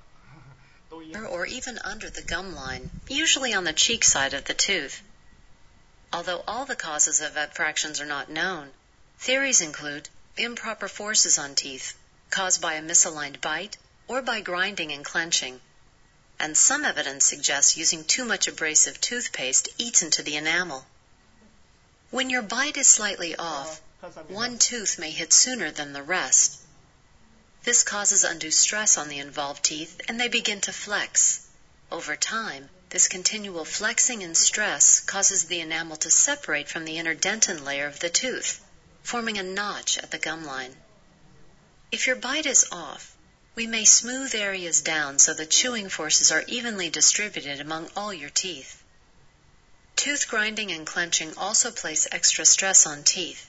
[0.91, 1.25] 都一样。
[1.27, 5.03] or even under the gum line, usually on the cheek side of the tooth.
[6.14, 8.74] Although all the causes of abfractions are not known,
[9.18, 11.94] theories include improper forces on teeth,
[12.30, 15.62] caused by a misaligned bite or by grinding and clenching,
[16.38, 20.86] and some evidence suggests using too much abrasive toothpaste eats into the enamel.
[22.10, 23.80] When your bite is slightly off,
[24.28, 26.60] one tooth may hit sooner than the rest.
[27.64, 31.48] This causes undue stress on the involved teeth and they begin to flex.
[31.90, 37.15] Over time, this continual flexing and stress causes the enamel to separate from the inner
[37.15, 38.61] dentin layer of the tooth,
[39.03, 40.75] forming a notch at the gum line.
[41.93, 43.15] If your bite is off,
[43.55, 48.31] we may smooth areas down so the chewing forces are evenly distributed among all your
[48.31, 48.83] teeth.
[49.97, 53.49] Tooth grinding and clenching also place extra stress on teeth.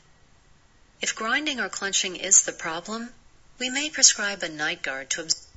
[1.01, 3.13] If grinding or clenching is the problem,
[3.59, 5.47] we may prescribe a night guard to absorb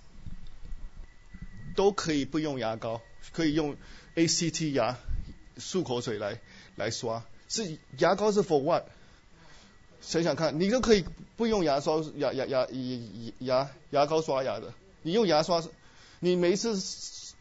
[1.74, 3.00] 都可以不用牙膏，
[3.35, 3.75] 可以用
[4.15, 4.97] ACT 牙
[5.57, 6.39] 漱口水来
[6.75, 7.23] 来刷。
[7.49, 8.85] 是牙膏是 for what？
[10.01, 11.03] 想想看，你都可以
[11.35, 15.63] 不用牙刷牙牙牙牙牙牙膏刷牙的，你用牙刷，
[16.19, 16.79] 你每一次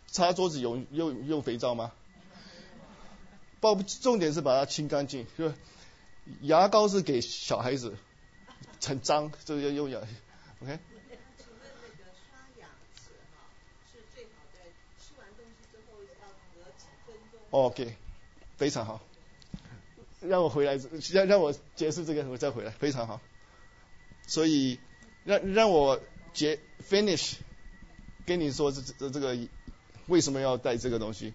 [0.06, 1.92] 擦桌子有用用肥皂吗？
[3.60, 5.54] 不重点是把它清干净，就是
[6.42, 7.94] 牙膏是给小孩子，
[8.84, 9.98] 很脏，这个要用牙
[10.60, 10.78] ，OK？
[11.36, 13.48] 请问那个刷牙齿哈，
[13.90, 14.60] 是最好在
[15.00, 17.40] 吃完东西之后要隔几分钟？
[17.54, 17.94] OK，
[18.56, 19.00] 非常好。
[20.20, 20.76] 让我回来，
[21.12, 23.20] 让让我结束这个，我再回来，非常好。
[24.26, 24.80] 所以
[25.22, 26.00] 让让我
[26.32, 26.58] 结
[26.90, 27.34] finish，
[28.26, 29.38] 跟你说这这这个
[30.08, 31.32] 为什么要带这个东西？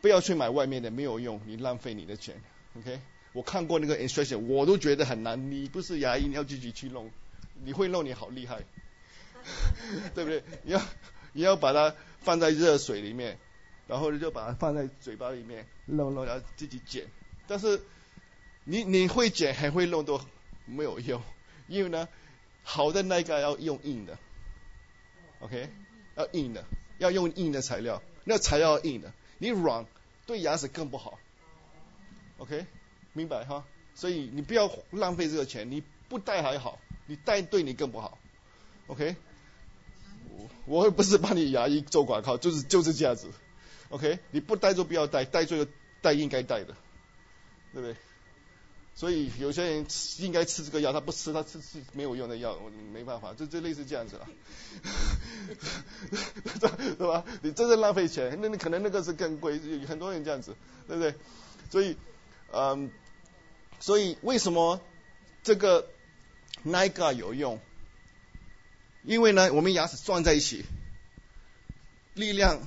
[0.00, 2.42] 不要去买外面的，没有用，你浪费你的钱。
[2.78, 3.00] OK，
[3.34, 5.52] 我看过那个 instruction，我都觉得很难。
[5.52, 7.12] 你不是牙医，你要自己去弄，
[7.62, 8.64] 你会弄，你好厉害，
[10.16, 10.42] 对不对？
[10.64, 10.82] 你要
[11.32, 13.38] 你要把它放在热水里面，
[13.88, 17.08] 然后就把它放在嘴巴里面弄弄，然后自己剪。
[17.48, 17.80] 但是
[18.64, 20.20] 你你会剪还会弄都
[20.66, 21.20] 没有用，
[21.66, 22.06] 因为呢，
[22.62, 24.18] 好的那个要用硬的
[25.40, 25.70] ，OK，
[26.14, 26.64] 要硬的，
[26.98, 29.86] 要用硬的材料，那材料硬的，你软
[30.26, 31.18] 对牙齿更不好
[32.36, 32.66] ，OK，
[33.14, 33.64] 明白哈？
[33.94, 38.18] 所以你不要浪费这个钱，你不戴还好，你戴对你更不好
[38.86, 39.16] ，OK。
[40.66, 43.32] 我我不是帮你牙医做广告，就是就是这样子
[43.90, 45.66] ，OK，你不戴就不要戴，戴就
[46.00, 46.74] 戴应该戴的，
[47.72, 47.96] 对不对？
[48.94, 54.28] 所以有些人吃应该吃这个药，他不吃，他吃吃没有用的药，我没办法，就就类似这样子了，
[56.98, 57.24] 对吧？
[57.42, 60.56] 你真正浪费钱，那你可能那个是更贵，有很多人这样子，
[60.88, 61.14] 对不对？
[61.70, 61.96] 所以，
[62.52, 62.90] 嗯，
[63.78, 64.80] 所以为什么
[65.44, 65.88] 这个
[66.64, 67.60] NIGA 有用？
[69.04, 70.64] 因为呢，我们牙齿撞在一起，
[72.14, 72.58] 力量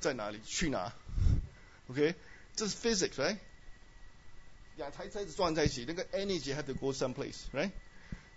[0.00, 0.40] 在哪里？
[0.44, 0.92] 去哪
[1.90, 2.14] ？OK，
[2.56, 3.36] 这是 physics，right？
[4.76, 7.70] 两台车子撞在一起，那个 energy have to go some place，right？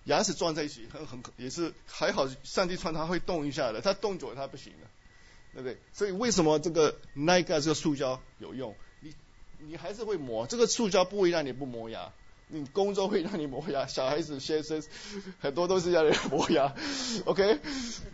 [0.05, 4.89] 牙齿撞在一起很很也是还好，上帝创它会动一下的，它动久了它不行了，
[5.53, 5.77] 对不对？
[5.93, 8.75] 所以为什么这个 Nike 这个塑胶有用？
[9.01, 9.13] 你
[9.59, 12.11] 你还是会磨，这个塑胶不会让你不磨牙。
[12.53, 14.83] 你工作会让你磨牙，小孩子、先生
[15.39, 16.75] 很多都是让人磨牙
[17.23, 17.59] ，OK？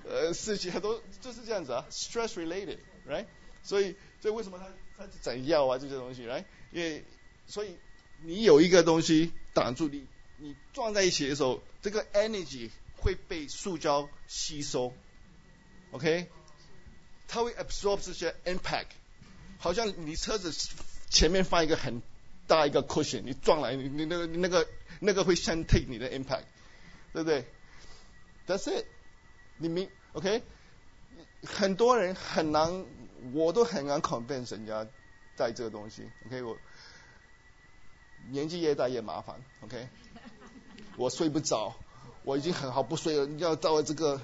[0.05, 2.77] 呃，事情很多就是这样子啊，stress related
[3.07, 3.25] ，right？
[3.63, 6.45] 所以，所以为什么他他整药啊这些东西，right？
[6.71, 7.03] 因为
[7.45, 7.77] 所以
[8.23, 10.05] 你有一个东西挡住你，
[10.37, 14.93] 你撞在一起的时候，这个 energy 会被塑胶吸收
[15.91, 16.27] ，OK？
[17.27, 18.87] 它会 absorb 这些 impact，
[19.57, 20.53] 好像你车子
[21.09, 22.01] 前面放一个很
[22.47, 24.67] 大一个 cushion，你撞来，你你那个那个
[24.99, 26.45] 那个会先 take 你的 impact，
[27.13, 27.45] 对不对
[28.47, 28.85] ？That's it，
[29.57, 30.41] 你明 OK？
[31.45, 32.85] 很多人很难，
[33.33, 34.87] 我都很难 convince 人家
[35.35, 36.09] 带这个东西。
[36.25, 36.57] OK，我
[38.29, 39.35] 年纪越大越麻烦。
[39.61, 39.87] OK，
[40.97, 41.75] 我睡不着，
[42.23, 44.19] 我已经很好不睡了，你要到这个，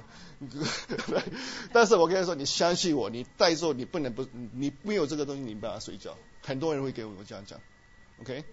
[1.72, 6.18] 但是我跟你说，你相信我，你带之后你不能不，你没有这个东西你没办法睡觉。
[6.42, 7.60] 很多人会给我这样讲。
[8.22, 8.44] OK，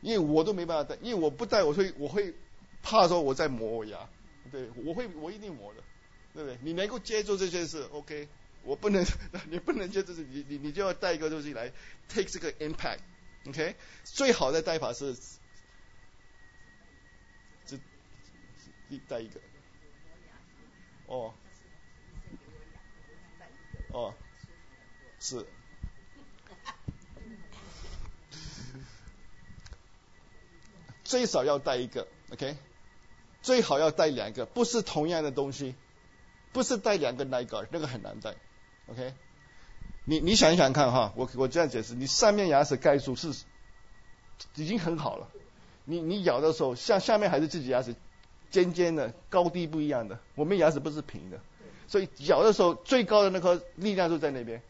[0.00, 2.34] 因为我都没办法带，因为我不带，我会我会
[2.82, 4.08] 怕说我在磨我牙，
[4.50, 5.82] 对，我会我一定磨的，
[6.36, 6.58] 对不对？
[6.60, 8.28] 你能够接受这件事，OK，
[8.62, 9.02] 我不能，
[9.50, 11.72] 你不能接受，你你你就要带一个东西来
[12.08, 13.74] take 这个 impact，OK，
[14.04, 15.16] 最好的带法是
[17.64, 17.78] 这
[18.90, 19.40] 一带一个，
[21.06, 21.32] 哦，
[23.92, 24.14] 哦，
[25.18, 25.46] 是。
[31.02, 32.56] 最少要带一个，OK，
[33.40, 35.76] 最好要带两个，不是同样的东西，
[36.56, 38.34] 不是带两个奶盖，那个很难带
[38.86, 39.12] ，OK。
[40.06, 43.28] 你你想一想看哈，我我这样解释，你上面牙齿盖住是
[44.54, 45.28] 已经很好了，
[45.84, 47.94] 你你咬的时候，像下面还是自己牙齿
[48.50, 51.38] 尖尖的，高低不一样的，我们牙齿不是平的，
[51.88, 54.62] 所以咬的时候最高的那颗力量就在那边，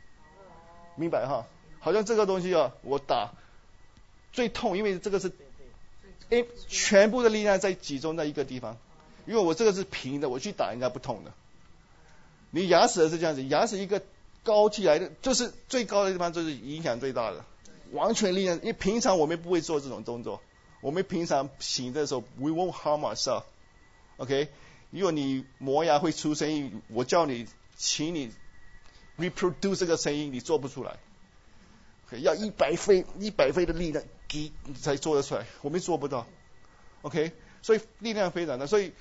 [0.97, 1.47] 明白哈？
[1.79, 3.31] 好像这个东西啊，我打
[4.33, 5.31] 最痛，因为这个是。
[6.31, 8.77] 哎，全部的力量在集中在一个地方，
[9.27, 11.33] 因为我这个是平的，我去打应该不痛的。
[12.57, 14.01] 你牙齿是这样子，牙齿一个
[14.43, 17.45] 高起来的，就是最高的地方就是影响最大的，
[17.93, 18.57] 完全力量。
[18.57, 20.41] 因为平常我们不会做这种动作，
[20.81, 24.49] 我们平常醒的时候，we won't harm ourselves，OK？
[24.89, 27.47] 如果你磨牙会出声音，我叫你，
[27.77, 28.33] 请你
[29.19, 30.97] reproduce 这个声音，你做不出来，
[32.21, 34.03] 要一百倍一百倍的力量。
[34.29, 34.51] 给
[34.81, 36.27] 才做得出来，我们做不到
[37.03, 37.31] ，OK，
[37.63, 38.93] 所以力量非常大，所以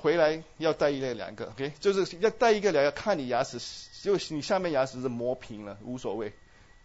[0.00, 3.58] 回来要带一个两个，OK，就是要带一个两个，看你牙齿，
[4.02, 6.32] 就你下面牙齿是磨平了无所谓，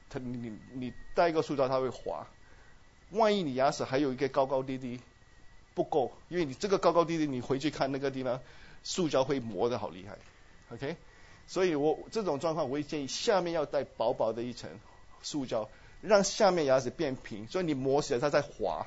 [0.09, 2.27] 它你你你带一个塑胶它会滑，
[3.11, 4.99] 万一你牙齿还有一个高高低低
[5.73, 8.41] 不够，因为你这个高高低低你回去看那个地方，
[8.83, 10.17] 塑胶会磨得好厉害
[10.73, 10.95] ，OK，
[11.47, 14.69] 所以我这种状况我会建议下面要带薄薄的一层
[15.21, 15.69] 塑胶。
[16.05, 18.85] 让下面牙齿变平，所以你磨起来它在滑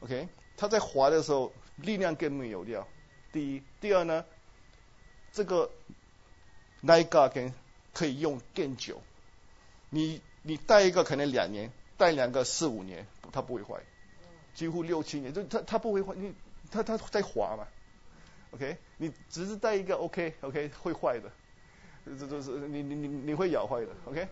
[0.00, 0.28] ，OK？
[0.58, 2.86] 它在滑的时候力量更没有掉。
[3.32, 4.24] 第一，第二呢，
[5.32, 5.70] 这个
[6.82, 7.52] n i g a 跟
[7.92, 9.02] 可以用更久。
[9.90, 13.80] 你你戴一个可能两年，戴两个四五年，它不会坏，
[14.54, 16.34] 几乎六七年，就它它不会坏，你
[16.70, 17.66] 它它在滑嘛
[18.52, 18.76] ，OK？
[18.98, 21.30] 你只是戴一个 OK OK 会坏的，
[22.18, 24.28] 这这是你你你你会咬坏的，OK？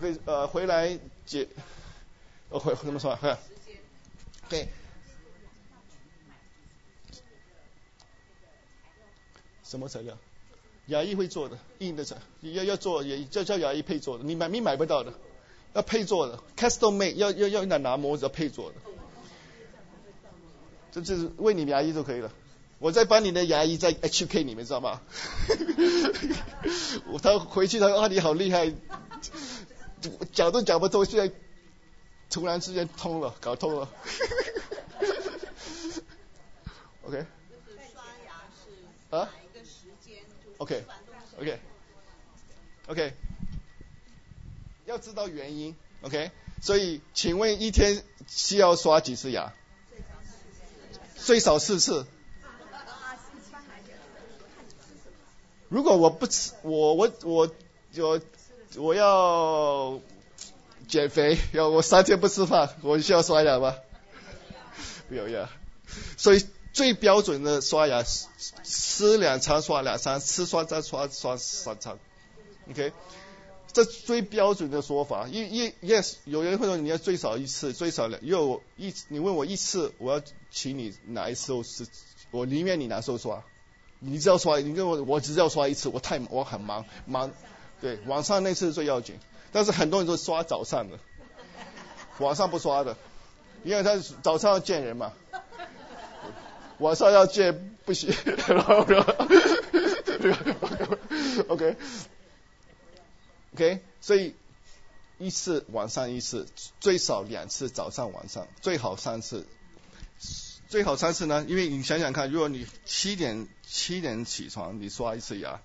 [0.00, 1.48] 回呃回来解，
[2.50, 3.12] 呃回怎么说？
[3.12, 3.38] 啊
[4.48, 4.66] 对，
[9.68, 10.16] 什么材料？
[10.86, 15.12] 牙医会做的，硬的材，要要做也叫叫牙医配做的，你买你买不到的，
[15.74, 18.76] 要配做的，custom made，要要要拿拿模子要配做的，
[20.90, 22.32] 这就是为你们牙医就可以了。
[22.78, 25.02] 我再帮你的牙医在 HK 里面知道吗？
[27.22, 28.72] 他回去他说啊你好厉害。
[30.32, 31.34] 讲都讲不通，现在
[32.30, 33.88] 突然之间通了，搞通了。
[37.04, 37.26] OK。
[37.92, 39.28] 刷牙是啊？
[40.58, 40.84] ？OK。
[41.40, 41.60] OK。
[42.86, 43.14] OK。
[44.84, 46.30] 要知道原因，OK。
[46.60, 49.52] 所以，请问一天需要刷几次牙？
[51.16, 52.06] 最少四次。
[55.68, 57.52] 如果我不吃，我我我
[57.96, 58.20] 我。
[58.76, 59.98] 我要
[60.88, 63.74] 减肥，要我三天不吃饭，我需要刷牙吗？
[65.08, 65.48] 不要呀。
[66.18, 68.04] 所以最标准的刷牙，
[68.62, 71.98] 吃两餐刷两餐，吃刷再刷刷三餐。
[72.70, 72.92] OK，
[73.72, 75.26] 这最标准的说法。
[75.28, 81.86] 一一 yes，有人会说你要最少一次，最少两，因为我一你问我一次，我要请你哪一次我是，
[82.30, 83.42] 我宁愿你哪时候刷，
[83.98, 87.32] 你只要刷，你跟我我只要刷一次，我太我很忙忙，
[87.80, 89.18] 对，晚上那次最要紧，
[89.50, 90.98] 但是很多人都刷早上的，
[92.18, 92.96] 晚上不刷的，
[93.64, 95.12] 因为他早上要见人嘛，
[96.78, 98.14] 晚上要见不行
[101.48, 101.76] ，OK。
[103.54, 104.34] OK，所以
[105.18, 106.46] 一次晚上一次，
[106.78, 109.46] 最少两次早上晚上，最好三次，
[110.68, 111.44] 最好三次呢？
[111.48, 115.60] 因为你想想看，如果你七点七点起床，你刷一次牙，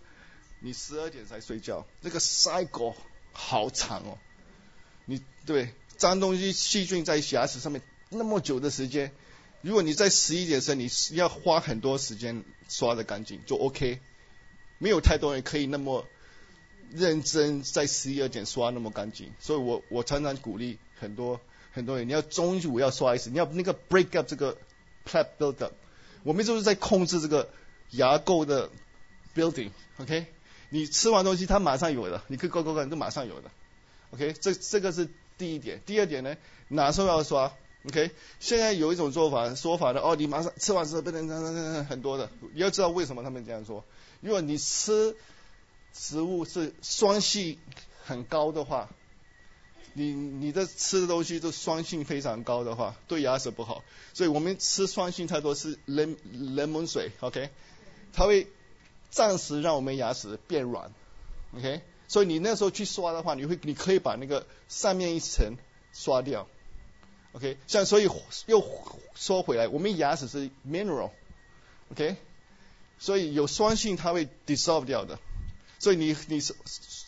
[0.60, 2.96] 你十二点才睡觉，这个 cycle
[3.32, 4.18] 好长哦。
[5.06, 9.12] 你对脏东西细菌在牙齿上面那么久的时间，
[9.64, 14.00] 如果你在十一点时，你要花很多时间刷的干净就 OK，
[14.78, 16.06] 没有太多人可以那么。
[16.96, 21.42] 认真在十一二点刷那么干净，所以我我常常鼓励很多
[21.72, 24.56] 很多人，你要中午要刷一次，你要那个 break up 这个
[25.04, 25.74] plaque build up，
[26.22, 27.50] 我们就是在控制这个
[27.90, 28.70] 牙垢的
[29.34, 30.28] building，OK？
[30.70, 33.50] 你吃完东西它马上有的，你可以搞搞搞，都马上有的
[34.12, 34.34] ，OK？
[34.34, 35.10] 这这个是
[35.40, 36.38] 第一点，第二点呢，
[36.68, 37.56] 哪时候要刷
[37.88, 38.12] ？OK？
[38.40, 43.84] 现在有一种做法说法的，哦，你马上吃完之后不能很多的，你要知道为什么他们这样说，
[44.22, 45.16] 如果你吃。
[45.96, 47.60] 食物是酸性
[48.04, 48.90] 很高的话，
[49.94, 53.84] 你你的吃的东西都酸性非常高的话，对牙齿不好。
[54.12, 57.52] 所以我们吃酸性太多是柠柠檬水，OK？
[58.12, 58.48] 它会
[59.12, 60.92] 暂时让我们牙齿变软
[61.56, 61.82] ，OK？
[62.08, 65.58] 所以你那时候去刷的话，你会你可以把那个上面一层
[65.94, 66.48] 刷掉
[67.34, 67.58] ，OK？
[67.68, 68.10] 像所以
[68.46, 68.64] 又
[69.16, 72.16] 说回来，我们牙齿是 mineral，OK？
[72.98, 75.20] 所以有酸性它会 dissolve 掉的。
[75.80, 76.56] 所以你你是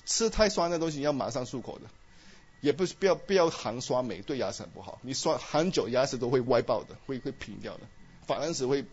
[0.06, 1.86] 吃太酸的东西，要马上漱口的，
[2.60, 5.00] 也不是不要不要含酸酶，对牙齿很不好。
[5.02, 7.82] 你刷很久，牙齿都会歪爆的，会会平掉的。
[8.28, 8.84] 珐琅质会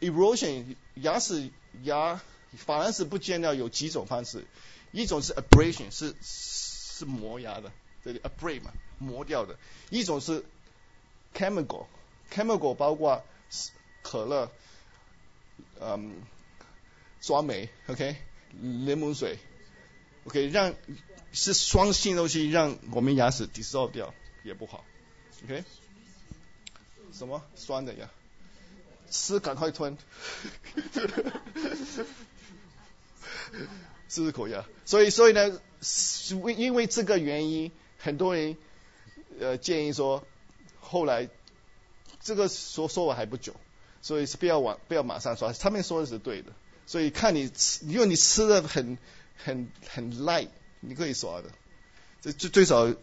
[0.00, 1.50] erosion，牙齿
[1.82, 2.20] 牙
[2.66, 4.44] 珐琅质不见掉有几种方式，
[4.92, 7.72] 一种是 abrasion，是是磨牙的，
[8.04, 9.56] 这里，abrade 嘛，磨掉的。
[9.90, 10.44] 一种是
[11.34, 13.24] chemical，chemical 包括
[14.02, 14.50] 可乐，
[15.80, 16.22] 嗯，
[17.20, 18.16] 酸梅，OK。
[18.60, 19.38] 柠檬水
[20.24, 20.74] ，OK，让
[21.32, 24.86] 是酸性东西，让我们牙齿 dissolve 掉也不好
[25.44, 25.62] ，OK？
[27.12, 28.08] 什么酸的呀？
[29.10, 29.98] 吃赶快吞，
[34.08, 34.64] 吃口牙。
[34.86, 35.60] 所以，所以呢，
[36.56, 38.56] 因为这个原因，很多人
[39.40, 40.24] 呃建议说，
[40.80, 41.28] 后来
[42.20, 43.54] 这个说说完还不久，
[44.00, 45.52] 所以是不要往不要马上刷。
[45.52, 46.52] 他们说的是对的。
[46.86, 48.96] 所以看你吃，如果你吃的很
[49.36, 50.46] 很很赖，
[50.80, 51.50] 你可以刷的。
[52.22, 52.94] 这最最少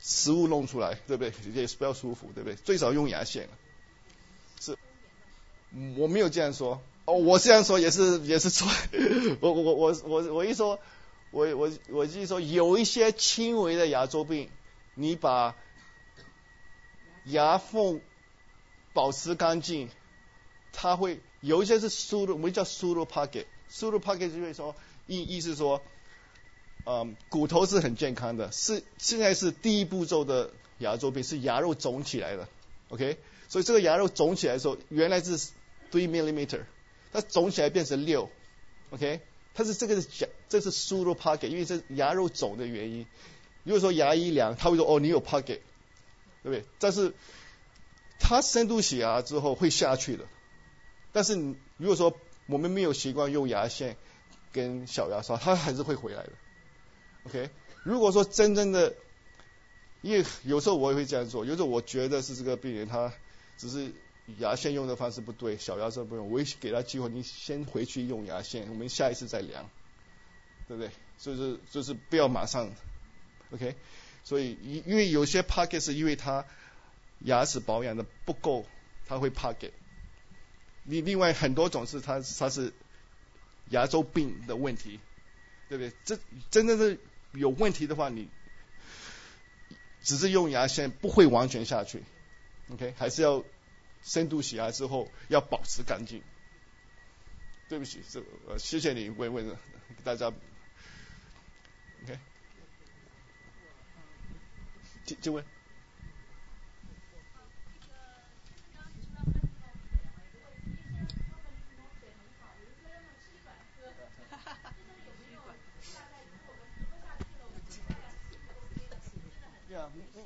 [0.00, 1.32] 食物弄出来，对不对？
[1.52, 2.56] 也是比较舒服，对不对？
[2.56, 3.50] 最少用牙线。
[4.60, 4.78] 是，
[5.98, 6.80] 我没有这样说。
[7.04, 8.66] 哦，我这样说也是也是错。
[9.40, 10.80] 我我我我我一说，
[11.30, 14.50] 我我我就是说，有一些轻微的牙周病，
[14.94, 15.54] 你把
[17.24, 18.00] 牙缝
[18.92, 19.88] 保持干净，
[20.72, 21.20] 它会。
[21.40, 24.74] 有一些是输入，我们叫输入 pocket，输入 pocket 就是说
[25.06, 25.80] 意意思说，
[26.84, 32.48] 嗯，骨头是很健康的，是现在是第一步骤的牙周病，是牙肉肿起来的
[32.88, 33.18] ，OK，
[33.48, 36.64] 所以这个牙肉肿起来的时候，原来是 three millimeter，
[37.12, 38.28] 它肿起来变成六
[38.90, 39.20] ，OK，
[39.58, 43.04] 它是这个是讲这是输入 pocket，因为这牙肉肿的原因。
[43.64, 45.58] 如果说牙医量，他会说哦你有 pocket，
[46.44, 46.64] 对不对？
[46.78, 47.12] 但是
[48.20, 50.26] 他深度洗牙之后会下去的。
[51.10, 51.34] 但是
[51.76, 52.16] 如果说
[52.46, 53.96] 我们没有习惯用牙线
[54.52, 56.30] 跟小牙刷，它还是会回来的。
[57.24, 57.50] OK，
[57.82, 58.94] 如果说真正的，
[60.02, 63.12] 因为有时候我也会这样做，有时候我觉得是这个病人他
[63.56, 63.92] 只是
[64.38, 69.70] 牙线用的方式不对，小牙刷不用，我给他机会，你先回去用牙线，我们下一次再量，
[70.66, 70.90] 对不对？
[71.18, 72.70] 就是就是不要马上
[73.50, 73.74] OK，
[74.22, 76.44] 所以因因为有些 pocket 是因为他
[77.20, 78.66] 牙齿保养的不够，
[79.06, 79.72] 他会 pocket。
[80.84, 82.72] 另另外很多种是它它是
[83.70, 85.00] 牙周病的问题，
[85.68, 85.92] 对不对？
[86.04, 86.18] 这
[86.50, 86.98] 真正是
[87.32, 88.28] 有问题的话，你
[90.02, 92.02] 只是用牙线不会完全下去
[92.70, 92.94] ，OK？
[92.96, 93.44] 还是要
[94.08, 96.22] 深度洗牙之后要保持干净。
[97.68, 99.54] 对不起，这、呃、谢谢你问问
[100.02, 100.32] 大家。
[102.02, 102.18] OK，
[105.04, 105.44] 就就问。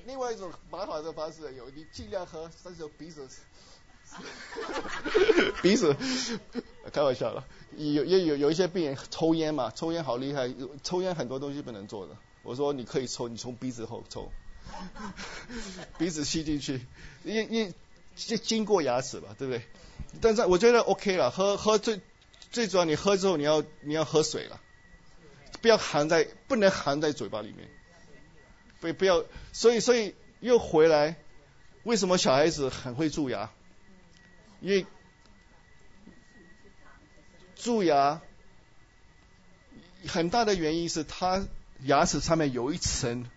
[0.06, 3.28] 另外一种蛮好的方式，有你尽量和伸手鼻子。
[5.62, 5.96] 鼻子，
[6.92, 7.44] 开玩笑了。
[7.76, 10.52] 有也有有一些病人抽烟嘛，抽烟好厉害，
[10.82, 12.16] 抽烟很多东西不能做的。
[12.42, 14.30] 我说你可以抽，你从鼻子后抽，
[15.98, 16.84] 鼻子吸进去，
[17.24, 17.74] 因因
[18.14, 19.62] 经经过牙齿吧，对不对？
[20.20, 22.00] 但是我觉得 OK 了，喝喝最
[22.50, 24.60] 最主要你喝之后你要你要喝水了，
[25.62, 27.70] 不要含在不能含在嘴巴里面，
[28.80, 31.16] 不不要，所以所以又回来，
[31.84, 33.50] 为什么小孩子很会蛀牙？
[34.62, 34.86] 因为
[37.56, 38.22] 蛀牙
[40.06, 41.44] 很大的原因是他
[41.82, 43.28] 牙齿上面有一层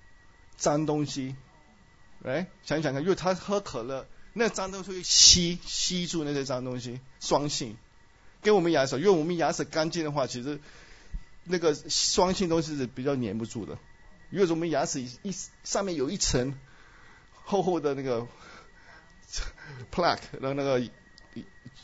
[0.55, 1.35] 脏东西，
[2.23, 4.07] 哎，想想看，因为他喝可乐。
[4.37, 7.77] 那脏东西会吸吸住那些脏东西，酸性
[8.41, 10.59] 跟我们牙齿，因为我们牙齿干净的话，其实
[11.45, 13.77] 那个酸性东西是比较粘不住的。
[14.31, 15.33] 因为我们牙齿一
[15.63, 16.59] 上面有一层
[17.45, 18.27] 厚厚的那个
[19.91, 20.81] plaque，然后那个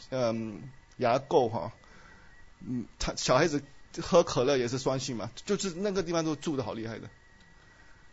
[0.10, 1.74] 嗯牙垢哈，
[2.60, 3.64] 嗯，他小孩子
[4.02, 7.10] 喝可乐也是酸性嘛，就是那个地方都蛀的好厉害的，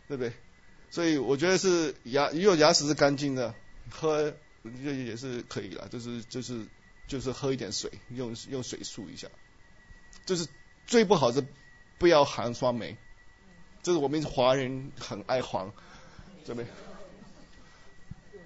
[0.07, 0.33] 对不对？
[0.89, 3.55] 所以我觉得是牙，如果牙齿是干净的。
[3.91, 4.31] 喝
[4.83, 6.67] 就也是可以了，就是就是
[7.07, 9.27] 就是喝一点水，用用水漱一下。
[10.27, 10.47] 就是
[10.85, 11.43] 最不好是
[11.97, 12.95] 不要含酸梅，
[13.81, 15.73] 这是我们华人很爱黄，
[16.45, 16.67] 这边。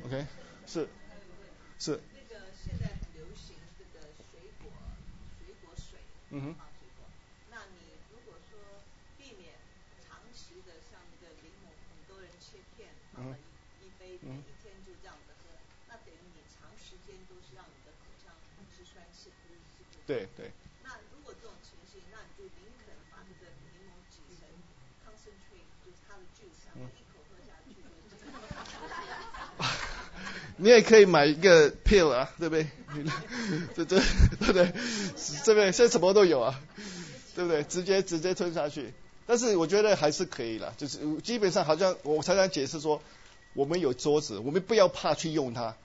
[0.05, 0.25] OK，
[0.65, 0.87] 是
[1.77, 1.99] 是。
[2.13, 4.71] 那个现在很流行这个水果
[5.45, 5.99] 水果水，
[6.33, 6.55] 嗯哼。
[7.51, 8.57] 那你如果说
[9.17, 9.53] 避免
[10.01, 15.53] 长期的像那个柠檬，很多人切片放了一一杯，每一天就这样的喝，
[15.87, 19.61] 那等于你长时间都是让你的口腔空气酸是不是。
[20.07, 20.51] 对对。
[20.81, 24.49] 那如果这种情形，那你就宁肯把这个柠檬挤成
[25.05, 27.77] concentrate，就是它的 juice，然后一口喝下去。
[30.57, 32.67] 你也可以买一个 pill 啊，对不对？
[33.75, 33.99] 对对
[34.39, 34.73] 对不对？
[35.43, 36.59] 这边现在什么都有啊，
[37.35, 37.63] 对不对？
[37.63, 38.93] 直接直接吞下去。
[39.25, 43.01] 但是我觉得还是可以了，就是基本上好像我常常解释说，
[43.53, 45.75] 我们有桌子，我们不要怕去用它。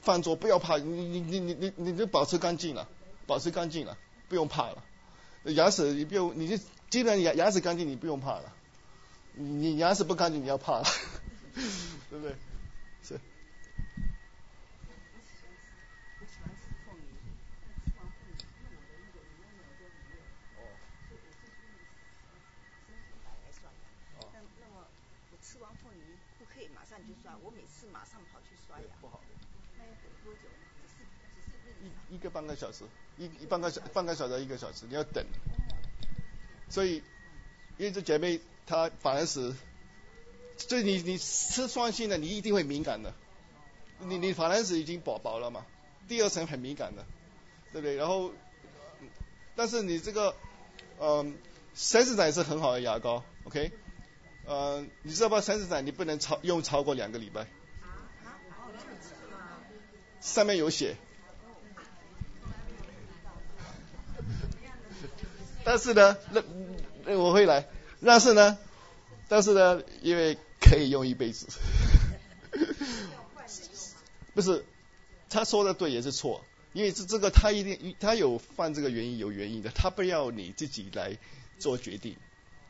[0.00, 2.88] 饭桌不要怕，你你你你你你就保持干净了，
[3.26, 3.96] 保持干净了，
[4.28, 4.82] 不用怕了。
[5.44, 6.56] 牙齿你不用，你就
[6.90, 8.52] 基本上牙牙齿干净，你不用怕了。
[9.34, 10.84] 你牙齿不干净，你要怕了，
[12.08, 12.34] 对不对？
[32.24, 32.84] 个半个小时，
[33.18, 35.24] 一一半个小半个小时一个小时，你要等。
[36.68, 36.96] 所以，
[37.78, 39.54] 因为这姐妹她反而是，
[40.56, 43.12] 所以你你吃酸性的，你一定会敏感的。
[44.00, 45.64] 你你反而是已经饱饱了嘛，
[46.08, 47.04] 第二层很敏感的，
[47.72, 47.94] 对不对？
[47.94, 48.32] 然后，
[49.54, 50.34] 但是你这个，
[50.98, 51.36] 嗯，
[51.74, 53.70] 三十仔是很好的牙膏，OK？
[54.46, 55.40] 呃，你知道吧？
[55.40, 57.46] 三十仔你不能超用超过两个礼拜。
[60.20, 60.96] 上面有写，
[65.64, 66.16] 但是呢，
[67.04, 67.66] 那我会来，
[68.04, 68.58] 但是呢，
[69.28, 71.46] 但是呢，因为可以用一辈子，
[74.34, 74.64] 不是，
[75.30, 81.16] 他说的对也是错，因为这这个他一定他有犯这个原因有原因的，他不要你自己来
[81.58, 82.16] 做决定，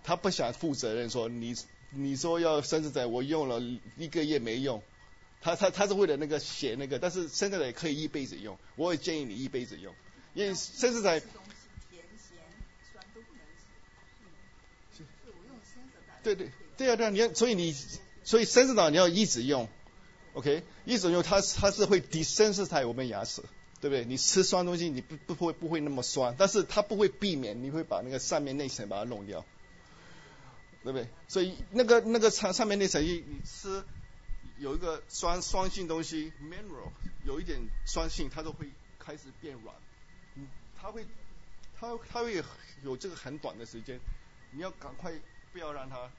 [0.04, 1.56] 他不想负责任说你
[1.90, 3.60] 你说要生子仔我用了
[3.96, 4.82] 一个月没用。
[5.42, 9.94] 他他他是为了那个写那个，但是生的也可以一辈子用，我也建议你一辈子用，
[10.32, 11.20] 因为甚至在。
[16.24, 17.76] 对对对啊对啊，你要所以你
[18.24, 19.68] 所以生子岛你要一直用
[20.32, 23.42] ，OK，一直用它它是会 desensitize 我们牙齿，
[23.80, 24.04] 对不对？
[24.04, 29.44] 你吃酸东西你不不会不会那么酸，但是它不会避免你会把那个上面那层把它弄掉，
[30.82, 31.06] 对不对？
[31.28, 33.84] 所以那个那个上上面那层你你吃。
[34.60, 36.88] 有一个酸酸性东西，mineral
[37.26, 38.68] 有一点酸性，它都会
[39.00, 39.74] 开始变软。
[40.36, 40.46] 嗯，
[40.80, 41.04] 它会，
[41.76, 42.40] 它它会
[42.84, 43.98] 有这个很短的时间，
[44.52, 45.12] 你要赶快
[45.54, 46.10] 不要让它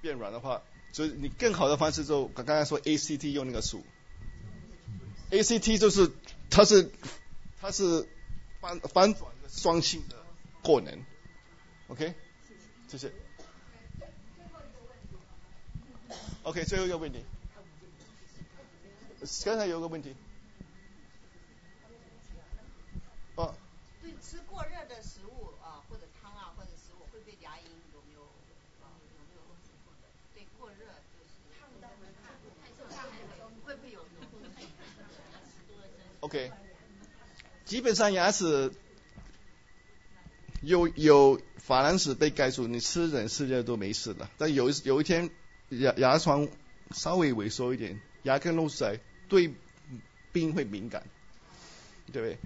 [0.00, 0.62] 变软的话，
[0.92, 3.84] 所以你更好的方式就刚刚才说 ACT 用那个数
[5.32, 6.12] ，ACT 就是
[6.48, 6.92] 它是
[7.60, 8.08] 它是
[8.60, 10.14] 翻翻转的酸性的
[10.62, 11.04] 过能
[11.88, 12.14] ，OK，
[12.86, 13.12] 谢谢。
[16.44, 17.24] OK，最后一个问题。
[19.44, 20.14] 刚才有个问题。
[23.34, 23.52] 哦。
[24.00, 28.22] 对，吃过热的食物啊，或者汤啊，或者食物，会对牙龈有没有
[28.78, 29.42] 啊有没有
[30.32, 30.86] 对过热
[31.18, 31.88] 就是烫到
[36.26, 36.50] OK，
[37.64, 38.72] 基本上牙齿
[40.60, 44.28] 有有珐琅质被盖住，你吃冷吃热都没事的。
[44.36, 45.30] 但有一有一天
[45.68, 46.48] 牙牙床
[46.90, 48.98] 稍微萎缩一点，牙根露出来，
[49.28, 49.54] 对
[50.32, 51.04] 冰会敏感，
[52.12, 52.38] 对不对？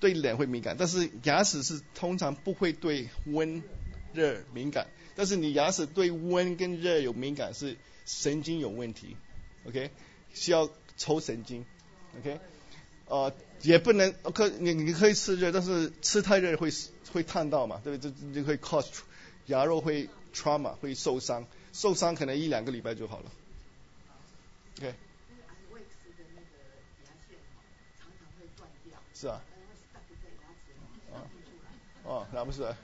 [0.00, 3.62] 对冷会敏感，但是牙齿是通常不会对温
[4.12, 4.88] 热敏感。
[5.14, 9.16] 但是你牙齿对温跟热有敏感，是神经有问题
[9.68, 9.92] ，OK？
[10.34, 11.64] 需要抽神经
[12.18, 12.40] ，OK？
[13.12, 13.30] 呃，
[13.60, 16.70] 也不能可你你可以吃热，但是吃太热会
[17.12, 18.10] 会烫到嘛，对不对？
[18.32, 18.88] 这就会 cause
[19.46, 23.30] 牙肉会 trauma 会受伤，受伤可能一两个礼拜就好了
[24.78, 24.94] ，OK？
[29.14, 29.42] 是啊。
[32.04, 32.74] 哦，那不是，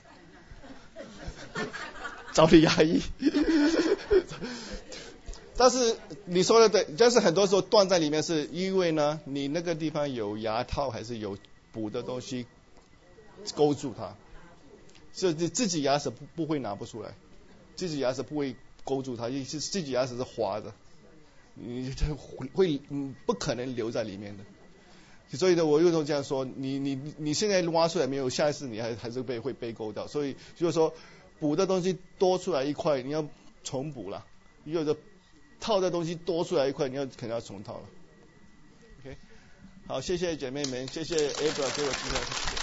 [2.33, 3.01] 找你牙医。
[5.59, 11.37] 但是你说的对，但是很多时候断在里面，是因为呢，你那个地方有牙套还是有
[11.73, 12.45] 补的东西
[13.55, 14.15] 勾住它，
[15.13, 17.13] 是你自己牙齿不不会拿不出来，
[17.75, 18.55] 自己牙齿不会
[18.85, 20.73] 勾住它，因为自己牙齿是滑的，
[21.55, 24.45] 你会会嗯不可能留在里面的。
[25.37, 28.29] 所以呢，我又都这样说，你你你现在挖出来没有？
[28.29, 30.07] 下一次你还还是被会被勾掉。
[30.07, 30.93] 所以就是说，
[31.37, 33.27] 补的东西多出来一块，你要
[33.65, 34.25] 重补了；
[34.63, 34.95] 有的
[35.59, 37.83] 套的东西多出来一块，你要肯定要重套了。
[39.01, 39.17] OK，
[39.87, 42.58] 好，谢谢姐妹们，谢谢 Abra 给我机会。